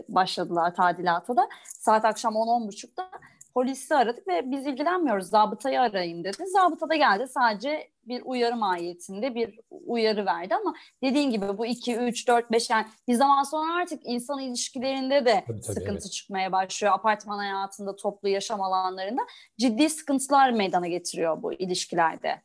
[0.10, 1.50] başladılar tadilata da.
[1.64, 3.10] Saat akşam 10-10.30'da
[3.56, 6.44] polisi aradık ve biz ilgilenmiyoruz zabıtayı arayın dedi.
[6.48, 11.98] Zabıta da geldi sadece bir uyarı mahiyetinde bir uyarı verdi ama dediğin gibi bu 2,
[11.98, 16.12] 3, 4, 5 yani bir zaman sonra artık insan ilişkilerinde de Tabii, tabii, sıkıntı evet.
[16.12, 16.94] çıkmaya başlıyor.
[16.94, 19.22] Apartman hayatında, toplu yaşam alanlarında
[19.60, 22.42] ciddi sıkıntılar meydana getiriyor bu ilişkilerde.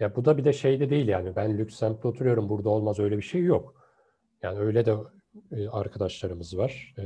[0.00, 2.98] Ya bu da bir de şey de değil yani ben lüks semtte oturuyorum burada olmaz
[2.98, 3.74] öyle bir şey yok.
[4.42, 4.94] Yani öyle de
[5.52, 7.04] e, arkadaşlarımız var e,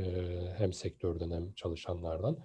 [0.57, 2.37] hem sektörden hem çalışanlardan.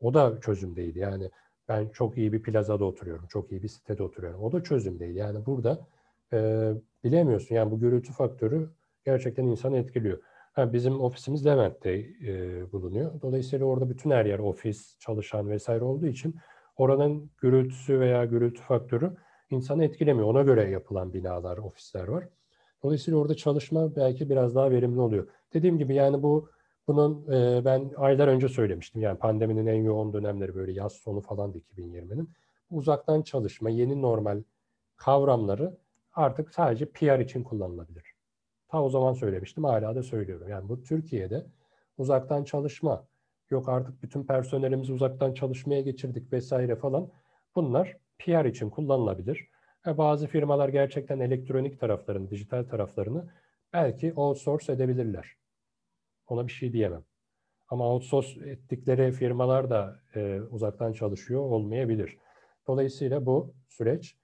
[0.00, 1.30] O da çözüm değil yani
[1.68, 4.42] ben çok iyi bir plazada oturuyorum, çok iyi bir sitede oturuyorum.
[4.42, 5.16] O da çözüm değil.
[5.16, 5.86] Yani burada
[6.32, 6.70] e,
[7.04, 8.70] bilemiyorsun yani bu gürültü faktörü
[9.04, 10.18] gerçekten insanı etkiliyor.
[10.52, 11.92] Ha, bizim ofisimiz Levent'te
[12.26, 13.20] e, bulunuyor.
[13.22, 16.34] Dolayısıyla orada bütün her yer ofis, çalışan vesaire olduğu için
[16.76, 19.16] oranın gürültüsü veya gürültü faktörü
[19.50, 20.28] insanı etkilemiyor.
[20.28, 22.28] Ona göre yapılan binalar, ofisler var.
[22.82, 25.28] Dolayısıyla orada çalışma belki biraz daha verimli oluyor.
[25.54, 26.50] Dediğim gibi yani bu
[26.88, 29.02] bunun e, ben aylar önce söylemiştim.
[29.02, 32.30] Yani pandeminin en yoğun dönemleri böyle yaz sonu falan da 2020'nin.
[32.70, 34.42] Uzaktan çalışma, yeni normal
[34.96, 35.76] kavramları
[36.12, 38.14] artık sadece PR için kullanılabilir.
[38.68, 40.48] Ta o zaman söylemiştim, hala da söylüyorum.
[40.48, 41.46] Yani bu Türkiye'de
[41.98, 43.06] uzaktan çalışma,
[43.50, 47.10] yok artık bütün personelimizi uzaktan çalışmaya geçirdik vesaire falan.
[47.54, 49.48] Bunlar PR için kullanılabilir.
[49.86, 53.30] Ve bazı firmalar gerçekten elektronik taraflarını, dijital taraflarını
[53.72, 55.36] belki outsource edebilirler.
[56.26, 57.04] Ona bir şey diyemem.
[57.68, 62.18] Ama outsource ettikleri firmalar da e, uzaktan çalışıyor olmayabilir.
[62.66, 64.16] Dolayısıyla bu süreç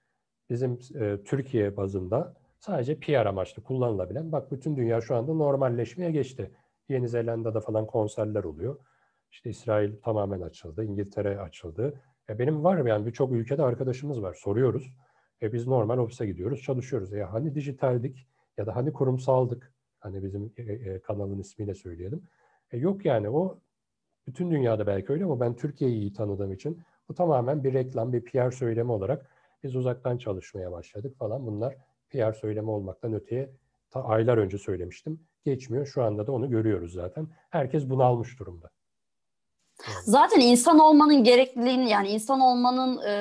[0.49, 6.51] bizim e, Türkiye bazında sadece PR amaçlı kullanılabilen, bak bütün dünya şu anda normalleşmeye geçti.
[6.89, 8.79] Yeni Zelanda'da falan konserler oluyor.
[9.31, 12.01] İşte İsrail tamamen açıldı, İngiltere açıldı.
[12.29, 14.33] E benim var yani birçok ülkede arkadaşımız var.
[14.33, 14.93] Soruyoruz.
[15.41, 17.11] E biz normal ofise gidiyoruz, çalışıyoruz.
[17.11, 18.27] Ya hani dijitaldik
[18.57, 19.72] ya da hani kurumsaldık.
[20.03, 22.23] Hani bizim e, e, kanalın ismiyle söyleyelim.
[22.71, 23.59] E yok yani o
[24.27, 28.25] bütün dünyada belki öyle ama ben Türkiye'yi iyi tanıdığım için bu tamamen bir reklam, bir
[28.25, 29.29] PR söylemi olarak
[29.63, 31.47] biz uzaktan çalışmaya başladık falan.
[31.47, 31.75] Bunlar
[32.09, 33.49] PR söylemi olmaktan öteye
[33.91, 35.19] ta aylar önce söylemiştim.
[35.43, 35.85] Geçmiyor.
[35.85, 37.27] Şu anda da onu görüyoruz zaten.
[37.49, 38.69] Herkes bunalmış durumda.
[40.03, 43.13] Zaten insan olmanın gerekliliğini yani insan olmanın e,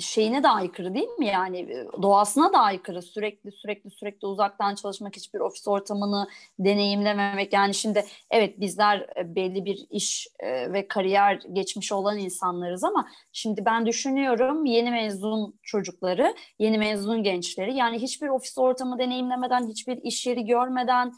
[0.00, 1.26] şeyine de aykırı değil mi?
[1.26, 3.02] Yani e, doğasına da aykırı.
[3.02, 6.28] Sürekli sürekli sürekli uzaktan çalışmak, hiçbir ofis ortamını
[6.58, 7.52] deneyimlememek.
[7.52, 13.08] Yani şimdi evet bizler e, belli bir iş e, ve kariyer geçmiş olan insanlarız ama
[13.32, 19.96] şimdi ben düşünüyorum yeni mezun çocukları, yeni mezun gençleri yani hiçbir ofis ortamı deneyimlemeden, hiçbir
[19.96, 21.12] iş yeri görmeden,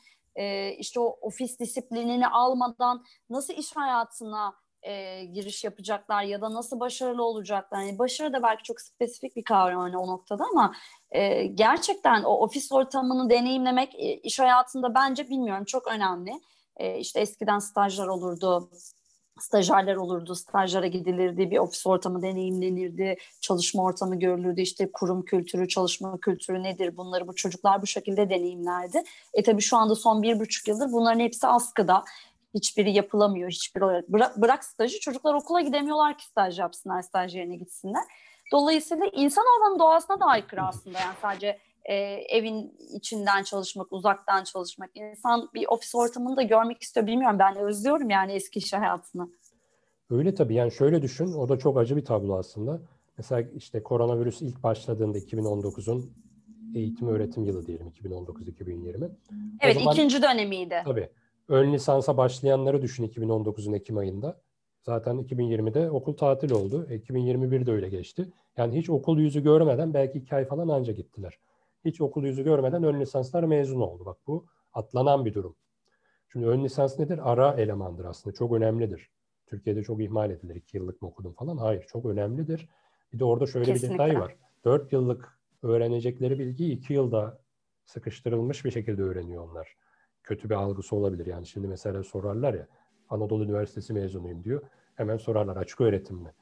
[0.79, 7.25] işte o ofis disiplinini almadan nasıl iş hayatına e, giriş yapacaklar ya da nasıl başarılı
[7.25, 7.81] olacaklar.
[7.83, 10.75] Yani başarı da belki çok spesifik bir kavram hani o noktada ama
[11.11, 16.41] e, gerçekten o ofis ortamını deneyimlemek e, iş hayatında bence bilmiyorum çok önemli.
[16.77, 18.71] E, işte eskiden stajlar olurdu,
[19.41, 26.19] stajyerler olurdu, stajlara gidilirdi, bir ofis ortamı deneyimlenirdi, çalışma ortamı görülürdü, işte kurum kültürü, çalışma
[26.21, 29.03] kültürü nedir bunları bu çocuklar bu şekilde deneyimlerdi.
[29.35, 32.05] E tabii şu anda son bir buçuk yıldır bunların hepsi askıda.
[32.55, 35.01] Hiçbiri yapılamıyor, hiçbiri bırak, bırak stajı.
[35.01, 38.03] Çocuklar okula gidemiyorlar ki staj yapsınlar, staj yerine gitsinler.
[38.53, 40.99] Dolayısıyla insan olmanın doğasına da aykırı aslında.
[40.99, 41.95] Yani sadece e,
[42.29, 44.91] evin içinden çalışmak, uzaktan çalışmak.
[44.95, 47.07] İnsan bir ofis ortamını da görmek istiyor.
[47.07, 49.29] Bilmiyorum ben özlüyorum yani eski iş hayatını.
[50.11, 52.81] Öyle tabii yani şöyle düşün o da çok acı bir tablo aslında.
[53.19, 56.13] Mesela işte koronavirüs ilk başladığında 2019'un
[56.75, 59.11] eğitim öğretim yılı diyelim 2019-2020.
[59.61, 60.83] Evet zaman, ikinci dönemiydi.
[60.85, 61.09] Tabii
[61.51, 64.41] ön lisansa başlayanları düşün 2019'un Ekim ayında.
[64.83, 66.87] Zaten 2020'de okul tatil oldu.
[66.91, 68.29] 2021'de öyle geçti.
[68.57, 71.39] Yani hiç okul yüzü görmeden belki iki ay falan anca gittiler.
[71.85, 74.05] Hiç okul yüzü görmeden ön lisanslar mezun oldu.
[74.05, 75.57] Bak bu atlanan bir durum.
[76.33, 77.33] Şimdi ön lisans nedir?
[77.33, 78.37] Ara elemandır aslında.
[78.37, 79.11] Çok önemlidir.
[79.47, 80.55] Türkiye'de çok ihmal edilir.
[80.55, 81.57] İki yıllık mı okudun falan?
[81.57, 81.85] Hayır.
[81.89, 82.69] Çok önemlidir.
[83.13, 84.05] Bir de orada şöyle Kesinlikle.
[84.05, 84.37] bir detay var.
[84.65, 87.39] Dört yıllık öğrenecekleri bilgiyi iki yılda
[87.85, 89.80] sıkıştırılmış bir şekilde öğreniyor onlar
[90.23, 91.27] kötü bir algısı olabilir.
[91.27, 92.67] Yani şimdi mesela sorarlar ya
[93.09, 94.63] Anadolu Üniversitesi mezunuyum diyor.
[94.95, 96.33] Hemen sorarlar açık öğretim mi?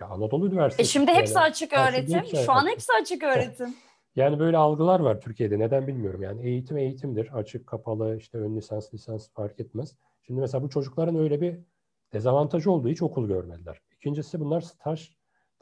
[0.00, 0.88] Ya Anadolu Üniversitesi.
[0.88, 2.18] E şimdi hepsi yani, açık öğretim.
[2.18, 3.74] Hepsi, Şu an hepsi açık öğretim.
[4.16, 5.58] Yani böyle algılar var Türkiye'de.
[5.58, 6.22] Neden bilmiyorum.
[6.22, 7.38] Yani eğitim eğitimdir.
[7.38, 9.96] Açık, kapalı, işte ön lisans, lisans fark etmez.
[10.22, 11.58] Şimdi mesela bu çocukların öyle bir
[12.12, 13.80] dezavantajı olduğu hiç okul görmediler.
[13.96, 15.10] İkincisi bunlar staj.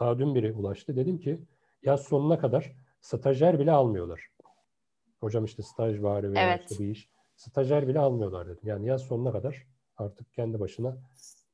[0.01, 0.97] Daha dün biri ulaştı.
[0.97, 1.41] Dedim ki
[1.83, 4.29] yaz sonuna kadar stajyer bile almıyorlar.
[5.21, 6.71] Hocam işte staj var evet.
[6.71, 7.09] işte bir iş.
[7.39, 8.62] Stajyer bile almıyorlar dedim.
[8.62, 9.66] Yani yaz sonuna kadar
[9.97, 10.97] artık kendi başına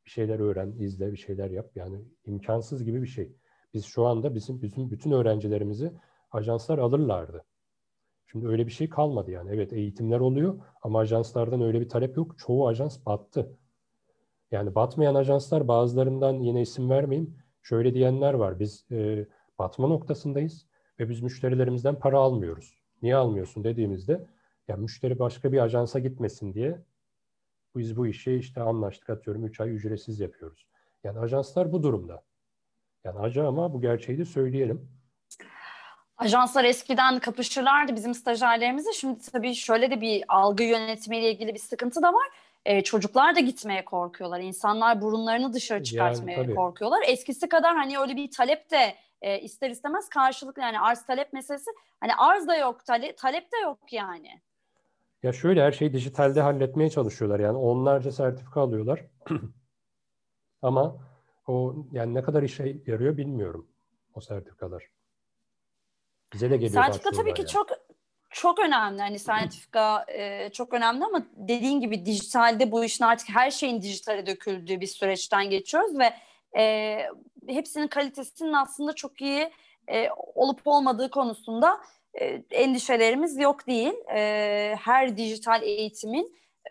[0.06, 1.70] bir şeyler öğren, izle, bir şeyler yap.
[1.74, 3.36] Yani imkansız gibi bir şey.
[3.74, 5.92] Biz şu anda bizim bizim bütün öğrencilerimizi
[6.30, 7.44] ajanslar alırlardı.
[8.26, 9.50] Şimdi öyle bir şey kalmadı yani.
[9.52, 12.38] Evet eğitimler oluyor ama ajanslardan öyle bir talep yok.
[12.38, 13.58] Çoğu ajans battı.
[14.50, 17.36] Yani batmayan ajanslar bazılarından yine isim vermeyeyim.
[17.62, 18.60] Şöyle diyenler var.
[18.60, 19.26] Biz e,
[19.58, 20.66] batma noktasındayız
[21.00, 22.78] ve biz müşterilerimizden para almıyoruz.
[23.02, 24.26] Niye almıyorsun dediğimizde
[24.68, 26.82] ya müşteri başka bir ajansa gitmesin diye
[27.76, 30.66] biz bu işi işte anlaştık atıyorum 3 ay ücretsiz yapıyoruz.
[31.04, 32.22] Yani ajanslar bu durumda.
[33.04, 34.88] Yani acı ama bu gerçeği de söyleyelim.
[36.16, 38.92] Ajanslar eskiden kapışırlardı bizim stajyerlerimizle.
[38.92, 42.28] Şimdi tabii şöyle de bir algı yönetimiyle ilgili bir sıkıntı da var.
[42.64, 44.40] Ee, çocuklar da gitmeye korkuyorlar.
[44.40, 47.02] İnsanlar burunlarını dışarı çıkartmaya yani, korkuyorlar.
[47.06, 51.70] Eskisi kadar hani öyle bir talep de e, ister istemez karşılıklı yani arz talep meselesi.
[52.00, 54.40] Hani arz da yok, tale, talep de yok yani.
[55.24, 57.40] Ya şöyle her şeyi dijitalde halletmeye çalışıyorlar.
[57.40, 59.04] Yani onlarca sertifika alıyorlar.
[60.62, 60.96] Ama
[61.46, 63.68] o yani ne kadar işe yarıyor bilmiyorum
[64.14, 64.90] o sertifikalar.
[66.32, 67.48] Bize de geliyor Sertifika tabii ki yani.
[67.48, 67.68] çok
[68.30, 69.00] çok önemli.
[69.00, 74.26] Hani sertifika e, çok önemli ama dediğin gibi dijitalde bu işin artık her şeyin dijitale
[74.26, 76.14] döküldüğü bir süreçten geçiyoruz ve
[76.60, 76.98] e,
[77.48, 79.50] hepsinin kalitesinin aslında çok iyi
[79.88, 81.80] e, olup olmadığı konusunda
[82.50, 83.94] endişelerimiz yok değil.
[84.14, 86.36] E, her dijital eğitimin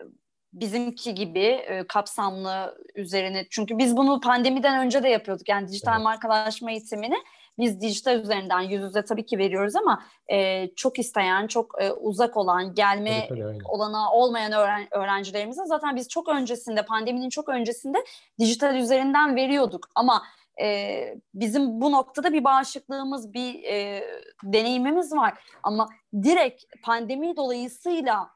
[0.52, 6.04] bizimki gibi e, kapsamlı üzerine çünkü biz bunu pandemiden önce de yapıyorduk yani dijital evet.
[6.04, 7.16] markalaşma eğitimini
[7.58, 12.36] biz dijital üzerinden yüz yüze tabii ki veriyoruz ama e, çok isteyen, çok e, uzak
[12.36, 18.04] olan, gelme tabii, tabii, olanağı olmayan öğren öğrencilerimize zaten biz çok öncesinde, pandeminin çok öncesinde
[18.38, 19.88] dijital üzerinden veriyorduk.
[19.94, 20.22] Ama
[20.62, 24.04] e, bizim bu noktada bir bağışıklığımız, bir e,
[24.44, 25.34] deneyimimiz var.
[25.62, 25.88] Ama
[26.22, 28.30] direkt pandemi dolayısıyla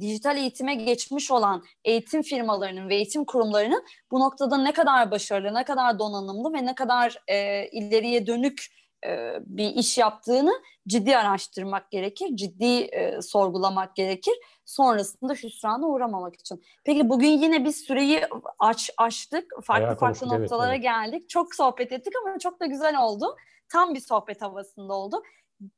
[0.00, 5.64] dijital eğitime geçmiş olan eğitim firmalarının ve eğitim kurumlarının bu noktada ne kadar başarılı, ne
[5.64, 8.66] kadar donanımlı ve ne kadar e, ileriye dönük
[9.06, 10.52] e, bir iş yaptığını
[10.88, 14.34] ciddi araştırmak gerekir, ciddi e, sorgulamak gerekir.
[14.64, 16.64] Sonrasında hüsrana uğramamak için.
[16.84, 18.22] Peki bugün yine bir süreyi
[18.58, 21.10] aç açtık, farklı Bayağı farklı noktalara evet, evet.
[21.12, 21.28] geldik.
[21.28, 23.36] Çok sohbet ettik ama çok da güzel oldu.
[23.68, 25.22] Tam bir sohbet havasında oldu.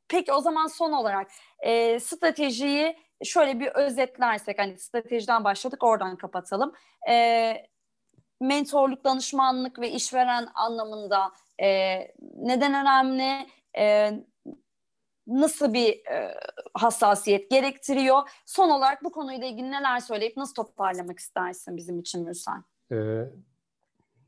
[0.08, 6.72] Peki o zaman son olarak e, stratejiyi şöyle bir özetlersek hani stratejiden başladık oradan kapatalım.
[7.08, 7.54] E,
[8.40, 11.32] mentorluk, danışmanlık ve işveren anlamında
[11.62, 11.98] e,
[12.36, 13.46] neden önemli?
[13.78, 14.12] E,
[15.26, 16.34] nasıl bir e,
[16.74, 18.18] hassasiyet gerektiriyor?
[18.46, 22.64] Son olarak bu konuyla ilgili neler söyleyip nasıl toparlamak istersin bizim için Mürsen?
[22.92, 23.24] Ee,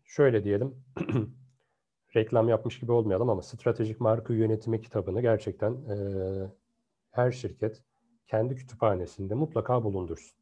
[0.05, 0.85] şöyle diyelim,
[2.16, 5.97] reklam yapmış gibi olmayalım ama stratejik marka yönetimi kitabını gerçekten e,
[7.11, 7.83] her şirket
[8.27, 10.39] kendi kütüphanesinde mutlaka bulundursun.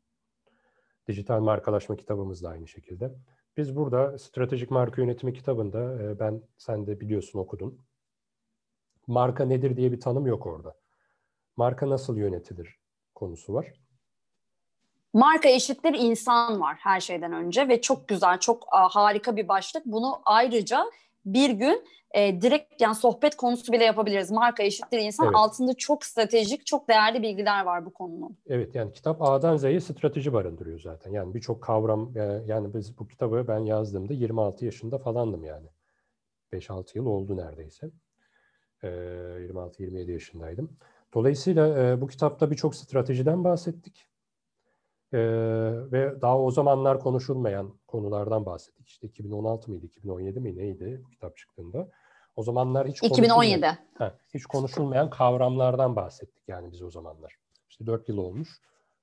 [1.08, 3.14] Dijital markalaşma kitabımız da aynı şekilde.
[3.56, 7.80] Biz burada stratejik marka yönetimi kitabında e, ben sen de biliyorsun okudun.
[9.06, 10.74] Marka nedir diye bir tanım yok orada.
[11.56, 12.78] Marka nasıl yönetilir
[13.14, 13.72] konusu var.
[15.14, 19.86] Marka eşittir insan var her şeyden önce ve çok güzel, çok harika bir başlık.
[19.86, 20.84] Bunu ayrıca
[21.24, 24.30] bir gün e, direkt yani sohbet konusu bile yapabiliriz.
[24.30, 25.36] Marka eşittir insan evet.
[25.36, 28.36] altında çok stratejik, çok değerli bilgiler var bu konunun.
[28.46, 31.10] Evet yani kitap A'dan Z'ye strateji barındırıyor zaten.
[31.10, 35.66] Yani birçok kavram e, yani biz bu kitabı ben yazdığımda 26 yaşında falandım yani.
[36.52, 37.90] 5-6 yıl oldu neredeyse.
[38.82, 40.76] E, 26-27 yaşındaydım.
[41.14, 44.08] Dolayısıyla e, bu kitapta birçok stratejiden bahsettik.
[45.14, 45.18] Ee,
[45.92, 48.88] ve daha o zamanlar konuşulmayan konulardan bahsettik.
[48.88, 51.88] İşte 2016 mıydı, 2017 mi neydi bu kitap çıktığında.
[52.36, 53.66] O zamanlar hiç 2017.
[53.98, 57.36] He, hiç konuşulmayan kavramlardan bahsettik yani biz o zamanlar.
[57.68, 58.48] İşte 4 yıl olmuş.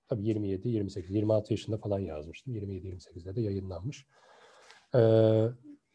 [0.07, 2.55] Tabii 27, 28, 26 yaşında falan yazmıştım.
[2.55, 4.07] 27-28'de de yayınlanmış.
[4.95, 5.47] Ee,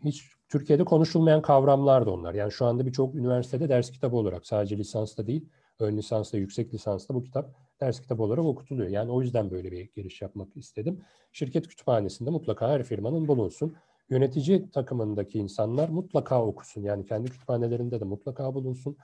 [0.05, 2.35] hiç Türkiye'de konuşulmayan kavramlardı onlar.
[2.35, 5.49] Yani şu anda birçok üniversitede ders kitabı olarak sadece lisansta değil,
[5.79, 8.89] ön lisansta, yüksek lisansta bu kitap ders kitabı olarak okutuluyor.
[8.89, 11.01] Yani o yüzden böyle bir giriş yapmak istedim.
[11.33, 13.77] Şirket kütüphanesinde mutlaka her firmanın bulunsun
[14.11, 16.83] yönetici takımındaki insanlar mutlaka okusun.
[16.83, 18.97] Yani kendi kütüphanelerinde de mutlaka bulunsun.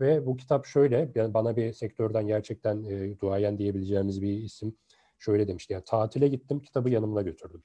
[0.00, 4.76] Ve bu kitap şöyle, bana bir sektörden gerçekten e, duayen diyebileceğimiz bir isim
[5.18, 5.72] şöyle demişti.
[5.72, 7.62] Yani tatile gittim, kitabı yanımla götürdüm.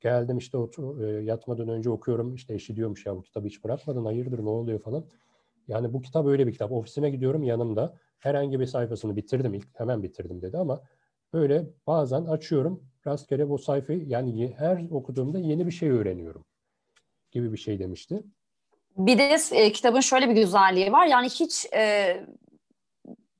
[0.00, 2.34] Geldim işte otur, e, yatmadan önce okuyorum.
[2.34, 5.04] İşte eşi diyormuş ya bu kitabı hiç bırakmadın, hayırdır ne oluyor falan.
[5.68, 6.72] Yani bu kitap öyle bir kitap.
[6.72, 7.96] Ofisime gidiyorum yanımda.
[8.18, 10.82] Herhangi bir sayfasını bitirdim ilk, hemen bitirdim dedi ama
[11.32, 16.44] böyle bazen açıyorum rastgele bu sayfayı yani her okuduğumda yeni bir şey öğreniyorum
[17.30, 18.22] gibi bir şey demişti.
[18.96, 21.06] Bir de e, kitabın şöyle bir güzelliği var.
[21.06, 22.16] Yani hiç e,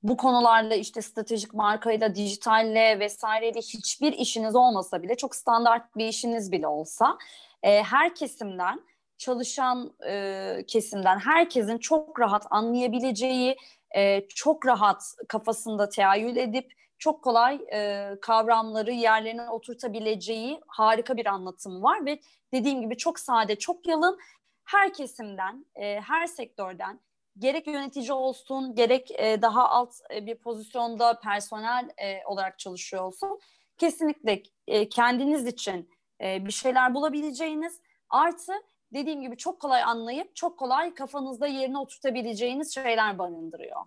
[0.03, 6.53] bu konularla işte stratejik markayla, dijitalle vesaireyle hiçbir işiniz olmasa bile çok standart bir işiniz
[6.53, 7.18] bile olsa
[7.62, 8.81] e, her kesimden
[9.18, 13.57] çalışan e, kesimden herkesin çok rahat anlayabileceği,
[13.97, 21.82] e, çok rahat kafasında teayül edip çok kolay e, kavramları yerlerine oturtabileceği harika bir anlatım
[21.82, 22.20] var ve
[22.53, 24.18] dediğim gibi çok sade, çok yalın.
[24.64, 27.01] Her kesimden, e, her sektörden
[27.38, 33.40] gerek yönetici olsun, gerek e, daha alt e, bir pozisyonda personel e, olarak çalışıyor olsun
[33.78, 35.90] kesinlikle e, kendiniz için
[36.20, 37.80] e, bir şeyler bulabileceğiniz
[38.11, 38.53] artı
[38.93, 43.80] dediğim gibi çok kolay anlayıp çok kolay kafanızda yerine oturtabileceğiniz şeyler barındırıyor.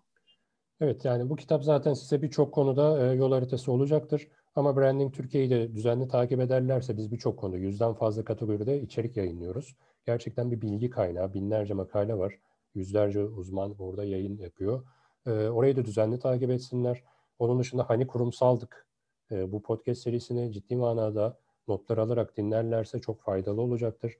[0.82, 4.28] Evet yani bu kitap zaten size birçok konuda e, yol haritası olacaktır.
[4.56, 9.76] Ama Branding Türkiye'yi de düzenli takip ederlerse biz birçok konu yüzden fazla kategoride içerik yayınlıyoruz.
[10.06, 12.40] Gerçekten bir bilgi kaynağı, binlerce makale var.
[12.76, 14.86] Yüzlerce uzman orada yayın yapıyor.
[15.26, 17.04] E, orayı da düzenli takip etsinler.
[17.40, 18.88] Onun dışında hani kurumsaldık.
[19.32, 21.38] E, bu podcast serisini ciddi manada
[21.68, 24.14] notlar alarak dinlerlerse çok faydalı olacaktır.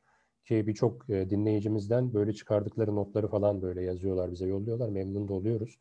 [0.46, 4.90] Ki birçok e, dinleyicimizden böyle çıkardıkları notları falan böyle yazıyorlar, bize yolluyorlar.
[4.90, 5.80] Memnun da oluyoruz.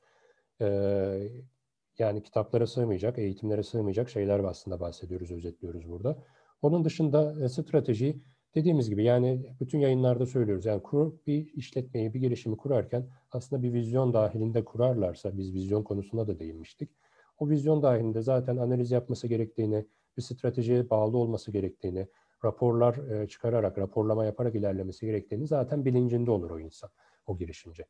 [0.61, 0.67] E,
[1.99, 6.25] yani kitaplara sığmayacak, eğitimlere sığmayacak şeyler aslında bahsediyoruz, özetliyoruz burada.
[6.63, 8.21] Onun dışında e, strateji
[8.55, 10.67] dediğimiz gibi yani bütün yayınlarda söylüyoruz.
[10.67, 16.27] Yani kur, bir işletmeyi, bir girişimi kurarken aslında bir vizyon dahilinde kurarlarsa, biz vizyon konusunda
[16.27, 16.91] da değinmiştik.
[17.39, 19.87] O vizyon dahilinde zaten analiz yapması gerektiğini,
[20.17, 22.09] bir stratejiye bağlı olması gerektiğini,
[22.45, 26.91] raporlar çıkararak, raporlama yaparak ilerlemesi gerektiğini zaten bilincinde olur o insan,
[27.27, 27.85] o girişimci.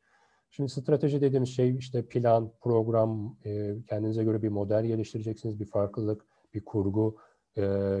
[0.49, 3.37] Şimdi strateji dediğimiz şey işte plan, program,
[3.87, 7.17] kendinize göre bir model geliştireceksiniz, bir farklılık, bir kurgu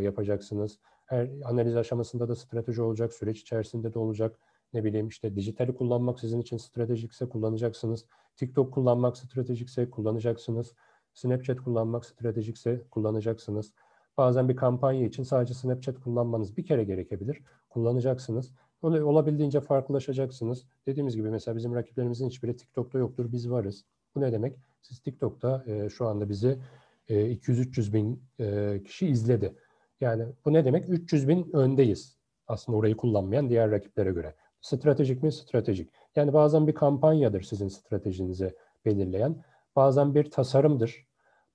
[0.01, 0.79] yapacaksınız.
[1.05, 4.39] Her analiz aşamasında da strateji olacak, süreç içerisinde de olacak.
[4.73, 8.05] Ne bileyim işte dijitali kullanmak sizin için stratejikse kullanacaksınız.
[8.35, 10.73] TikTok kullanmak stratejikse kullanacaksınız.
[11.13, 13.73] Snapchat kullanmak stratejikse kullanacaksınız.
[14.19, 17.41] Bazen bir kampanya için sadece Snapchat kullanmanız bir kere gerekebilir.
[17.69, 18.51] Kullanacaksınız.
[18.83, 20.65] Öyle olabildiğince farklılaşacaksınız.
[20.87, 23.31] Dediğimiz gibi mesela bizim rakiplerimizin hiçbiri TikTok'ta yoktur.
[23.31, 23.85] Biz varız.
[24.15, 24.57] Bu ne demek?
[24.81, 26.59] Siz TikTok'ta e, şu anda bizi
[27.07, 29.55] e, 200-300 bin e, kişi izledi.
[30.01, 30.89] Yani bu ne demek?
[30.89, 32.17] 300 bin öndeyiz.
[32.47, 34.35] Aslında orayı kullanmayan diğer rakiplere göre.
[34.61, 35.31] Stratejik mi?
[35.31, 35.89] Stratejik.
[36.15, 38.55] Yani bazen bir kampanyadır sizin stratejinizi
[38.85, 39.43] belirleyen.
[39.75, 41.07] Bazen bir tasarımdır.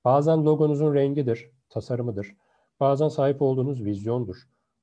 [0.04, 2.36] Bazen logonuzun rengidir, tasarımıdır.
[2.80, 4.36] Bazen sahip olduğunuz vizyondur.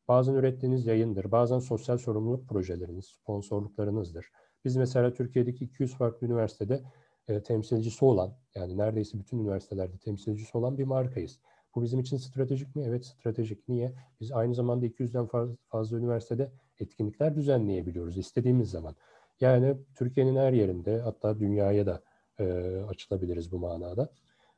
[0.08, 1.32] Bazen ürettiğiniz yayındır.
[1.32, 4.26] Bazen sosyal sorumluluk projeleriniz, sponsorluklarınızdır.
[4.66, 6.84] Biz mesela Türkiye'deki 200 farklı üniversitede
[7.28, 11.40] e, temsilcisi olan, yani neredeyse bütün üniversitelerde temsilcisi olan bir markayız.
[11.76, 12.84] Bu bizim için stratejik mi?
[12.88, 13.68] Evet stratejik.
[13.70, 13.94] Niye?
[14.22, 15.28] Biz aynı zamanda 200'den
[15.68, 18.96] fazla, üniversitede etkinlikler düzenleyebiliyoruz istediğimiz zaman.
[19.40, 22.04] Yani Türkiye'nin her yerinde hatta dünyaya da
[22.40, 22.44] e,
[22.88, 24.10] açılabiliriz bu manada.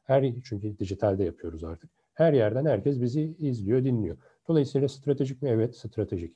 [0.04, 2.03] Her çünkü dijitalde yapıyoruz artık.
[2.14, 4.18] Her yerden herkes bizi izliyor, dinliyor.
[4.48, 5.50] Dolayısıyla stratejik mi?
[5.50, 6.36] Evet, stratejik.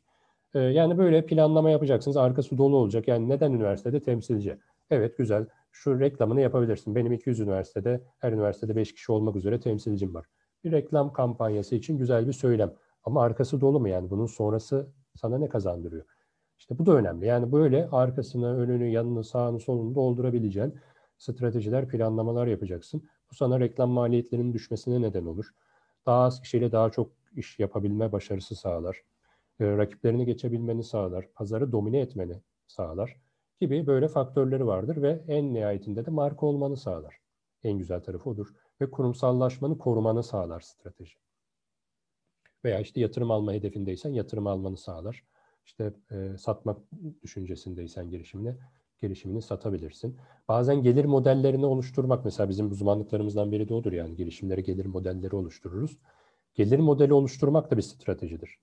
[0.54, 2.18] E, yani böyle planlama yapacaksınız.
[2.18, 3.08] Arkası dolu olacak.
[3.08, 4.58] Yani neden üniversitede temsilci?
[4.90, 5.48] Evet, güzel.
[5.72, 6.96] Şu reklamını yapabilirsin.
[6.96, 10.26] Benim 200 üniversitede, her üniversitede 5 kişi olmak üzere temsilcim var.
[10.64, 12.74] Bir reklam kampanyası için güzel bir söylem.
[13.04, 14.10] Ama arkası dolu mu yani?
[14.10, 16.06] Bunun sonrası sana ne kazandırıyor?
[16.60, 17.26] İşte bu da önemli.
[17.26, 20.76] Yani böyle arkasını, önünü, yanını, sağını, solunu doldurabileceğin
[21.18, 23.04] stratejiler, planlamalar yapacaksın.
[23.32, 25.46] Bu sana reklam maliyetlerinin düşmesine neden olur.
[26.08, 29.02] Daha az kişiyle daha çok iş yapabilme başarısı sağlar.
[29.60, 31.30] E, rakiplerini geçebilmeni sağlar.
[31.34, 33.22] Pazarı domine etmeni sağlar
[33.62, 37.18] gibi böyle faktörleri vardır ve en nihayetinde de marka olmanı sağlar.
[37.64, 38.48] En güzel tarafı odur.
[38.82, 41.18] Ve kurumsallaşmanı korumanı sağlar strateji.
[42.66, 45.24] Veya işte yatırım alma hedefindeysen yatırım almanı sağlar.
[45.66, 46.78] İşte e, satmak
[47.22, 48.58] düşüncesindeysen girişimine
[49.02, 50.18] girişimini satabilirsin.
[50.48, 55.98] Bazen gelir modellerini oluşturmak mesela bizim uzmanlıklarımızdan biri de odur yani girişimlere gelir modelleri oluştururuz.
[56.56, 58.60] Gelir modeli oluşturmak da bir stratejidir.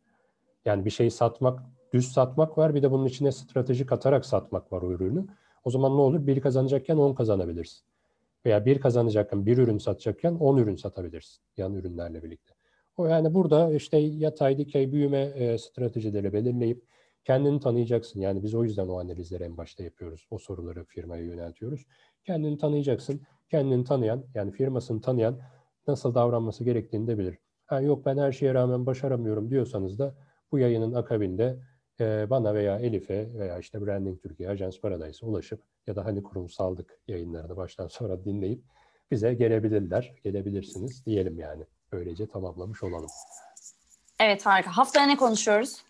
[0.65, 1.63] Yani bir şeyi satmak,
[1.93, 5.27] düz satmak var bir de bunun içine strateji katarak satmak var o ürünü.
[5.65, 6.27] O zaman ne olur?
[6.27, 7.85] Bir kazanacakken on kazanabilirsin.
[8.47, 12.55] Veya bir kazanacakken bir ürün satacakken on ürün satabilirsin yan ürünlerle birlikte.
[12.97, 16.85] O yani burada işte yatay dikey büyüme e, stratejileri belirleyip
[17.25, 18.21] Kendini tanıyacaksın.
[18.21, 20.27] Yani biz o yüzden o analizleri en başta yapıyoruz.
[20.31, 21.87] O soruları firmaya yöneltiyoruz.
[22.25, 23.23] Kendini tanıyacaksın.
[23.51, 25.41] Kendini tanıyan, yani firmasını tanıyan
[25.87, 27.39] nasıl davranması gerektiğini de bilir.
[27.67, 30.15] Ha, yok ben her şeye rağmen başaramıyorum diyorsanız da
[30.53, 31.59] bu yayının akabinde
[32.01, 36.99] e, bana veya Elif'e veya işte Branding Türkiye, Ajans Paradise'a ulaşıp ya da hani kurumsaldık
[37.09, 38.63] yayınlarını baştan sonra dinleyip
[39.11, 41.65] bize gelebilirler, gelebilirsiniz diyelim yani.
[41.93, 43.11] Böylece tamamlamış olalım.
[44.21, 44.77] Evet harika.
[44.77, 45.83] Haftaya ne konuşuyoruz?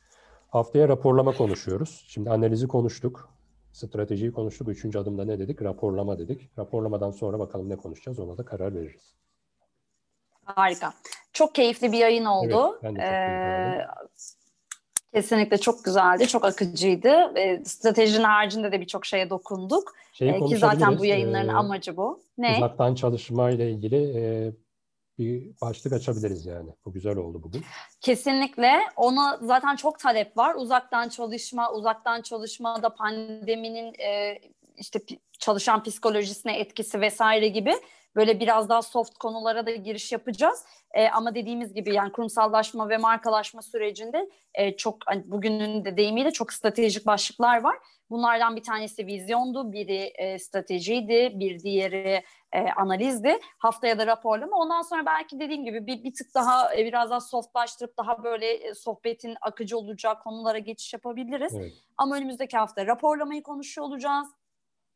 [0.54, 2.04] Haftaya raporlama konuşuyoruz.
[2.08, 3.28] Şimdi analizi konuştuk.
[3.72, 4.68] Stratejiyi konuştuk.
[4.68, 5.62] Üçüncü adımda ne dedik?
[5.62, 6.50] Raporlama dedik.
[6.58, 9.14] Raporlamadan sonra bakalım ne konuşacağız ona da karar veririz.
[10.44, 10.92] Harika.
[11.32, 12.78] Çok keyifli bir yayın oldu.
[12.82, 13.86] Evet, ee,
[15.14, 17.38] Kesinlikle çok güzeldi, çok akıcıydı.
[17.38, 19.92] E, stratejinin haricinde de birçok şeye dokunduk.
[20.12, 22.20] Şeyi e, ki zaten bu yayınların e, amacı bu.
[22.38, 22.54] Ne?
[22.56, 24.52] Uzaktan çalışma ile ilgili e,
[25.18, 26.70] bir başlık açabiliriz yani.
[26.84, 27.64] Bu güzel oldu bugün.
[28.00, 28.80] Kesinlikle.
[28.96, 30.54] Ona zaten çok talep var.
[30.54, 34.38] Uzaktan çalışma, uzaktan çalışmada pandeminin e,
[34.76, 34.98] işte
[35.38, 37.74] çalışan psikolojisine etkisi vesaire gibi
[38.16, 40.64] böyle biraz daha soft konulara da giriş yapacağız.
[40.94, 46.30] E, ama dediğimiz gibi yani kurumsallaşma ve markalaşma sürecinde e, çok hani bugünün de deyimiyle
[46.30, 47.76] çok stratejik başlıklar var.
[48.10, 53.38] Bunlardan bir tanesi vizyondu, biri e, stratejiydi, bir diğeri e, analizdi.
[53.58, 54.56] Haftaya da raporlama.
[54.56, 58.52] Ondan sonra belki dediğim gibi bir, bir tık daha e, biraz daha softlaştırıp daha böyle
[58.52, 61.56] e, sohbetin akıcı olacağı konulara geçiş yapabiliriz.
[61.56, 61.72] Evet.
[61.96, 64.28] Ama önümüzdeki hafta raporlamayı konuşuyor olacağız.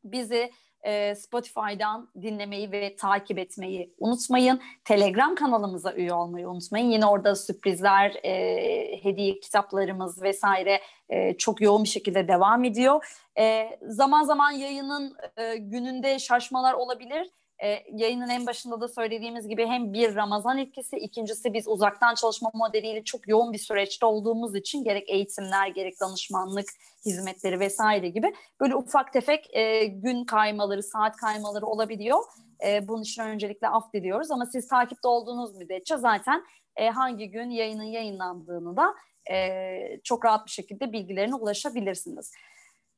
[0.03, 0.51] Bizi
[0.83, 4.61] e, Spotify'dan dinlemeyi ve takip etmeyi unutmayın.
[4.85, 6.91] Telegram kanalımıza üye olmayı unutmayın.
[6.91, 13.05] Yine orada sürprizler, e, hediye kitaplarımız vesaire e, çok yoğun bir şekilde devam ediyor.
[13.37, 17.27] E, zaman zaman yayının e, gününde şaşmalar olabilir
[17.63, 22.51] e, yayının en başında da söylediğimiz gibi hem bir Ramazan etkisi, ikincisi biz uzaktan çalışma
[22.53, 26.65] modeliyle çok yoğun bir süreçte olduğumuz için gerek eğitimler, gerek danışmanlık
[27.05, 32.19] hizmetleri vesaire gibi böyle ufak tefek e, gün kaymaları, saat kaymaları olabiliyor.
[32.65, 36.43] E, bunun için öncelikle af diliyoruz ama siz takipte olduğunuz müddetçe zaten
[36.75, 38.95] e, hangi gün yayının yayınlandığını da
[39.31, 42.31] e, çok rahat bir şekilde bilgilerine ulaşabilirsiniz.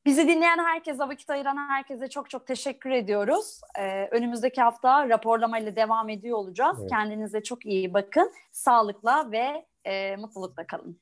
[0.06, 3.62] Bizi dinleyen herkese, vakit ayıran herkese çok çok teşekkür ediyoruz.
[3.80, 6.78] Ee, önümüzdeki hafta raporlamayla devam ediyor olacağız.
[6.80, 6.90] Evet.
[6.90, 8.32] Kendinize çok iyi bakın.
[8.52, 11.00] Sağlıkla ve e, mutlulukla kalın.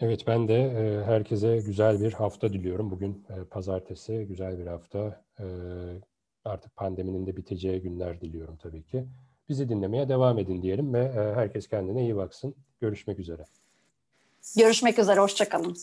[0.00, 2.90] Evet ben de e, herkese güzel bir hafta diliyorum.
[2.90, 5.24] Bugün e, pazartesi güzel bir hafta.
[5.40, 5.44] E,
[6.44, 9.04] artık pandeminin de biteceği günler diliyorum tabii ki.
[9.48, 12.54] Bizi dinlemeye devam edin diyelim ve e, herkes kendine iyi baksın.
[12.80, 13.44] Görüşmek üzere.
[14.56, 15.76] Görüşmek üzere, hoşçakalın.